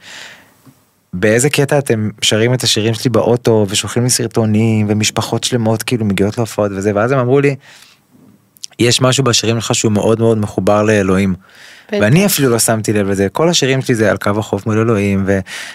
[1.13, 6.37] באיזה קטע אתם שרים את השירים שלי באוטו ושולחים לי סרטונים ומשפחות שלמות כאילו מגיעות
[6.37, 7.55] להופעות וזה, ואז הם אמרו לי,
[8.79, 11.33] יש משהו בשירים שלך שהוא מאוד מאוד מחובר לאלוהים.
[11.87, 11.97] בטח.
[12.01, 15.25] ואני אפילו לא שמתי לב לזה, כל השירים שלי זה על קו החוף מול אלוהים,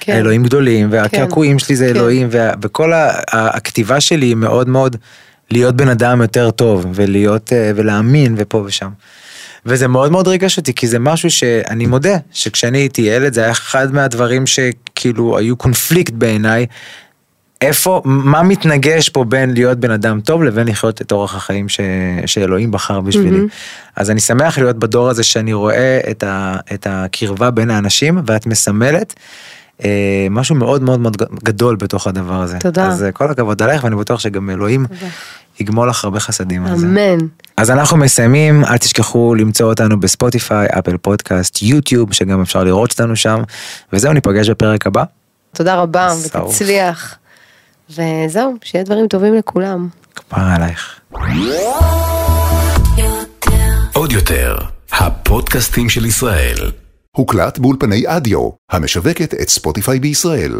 [0.01, 0.13] כן.
[0.13, 1.97] ואלוהים גדולים, והקעקועים שלי זה כן.
[1.97, 4.97] אלוהים, וה- וכל ה- הכתיבה שלי היא מאוד מאוד
[5.51, 8.89] להיות בן אדם יותר טוב, ולהיות, אה, ולהאמין, ופה ושם.
[9.67, 13.51] וזה מאוד מאוד ריגש אותי, כי זה משהו שאני מודה, שכשאני הייתי ילד, זה היה
[13.51, 16.67] אחד מהדברים שכאילו היו קונפליקט בעיניי.
[17.67, 21.81] איפה, מה מתנגש פה בין להיות בן אדם טוב לבין לחיות את אורח החיים ש,
[22.27, 23.41] שאלוהים בחר בשבילי.
[23.97, 28.47] אז אני שמח להיות בדור הזה שאני רואה את, ה, את הקרבה בין האנשים ואת
[28.47, 29.15] מסמלת
[29.85, 32.59] אה, משהו מאוד מאוד מאוד גדול בתוך הדבר הזה.
[32.59, 32.87] תודה.
[32.87, 34.87] אז אה, כל הכבוד עלייך ואני בטוח שגם אלוהים
[35.61, 36.87] יגמול לך הרבה חסדים על זה.
[36.87, 37.19] אמן.
[37.57, 43.17] אז אנחנו מסיימים, אל תשכחו למצוא אותנו בספוטיפיי, אפל פודקאסט, יוטיוב, שגם אפשר לראות אותנו
[43.17, 43.43] שם,
[43.93, 45.05] וזהו, ניפגש בפרק הבא.
[45.53, 46.15] תודה רבה.
[46.25, 47.19] ותצליח.
[47.91, 49.89] וזהו, שיהיה דברים טובים לכולם.
[50.15, 51.01] כפרה עלייך.
[53.95, 54.57] עוד יותר,
[54.93, 56.57] הפודקאסטים של ישראל.
[57.17, 60.53] הוקלט באולפני אדיו, המשווקת את ספוטיפיי בישראל.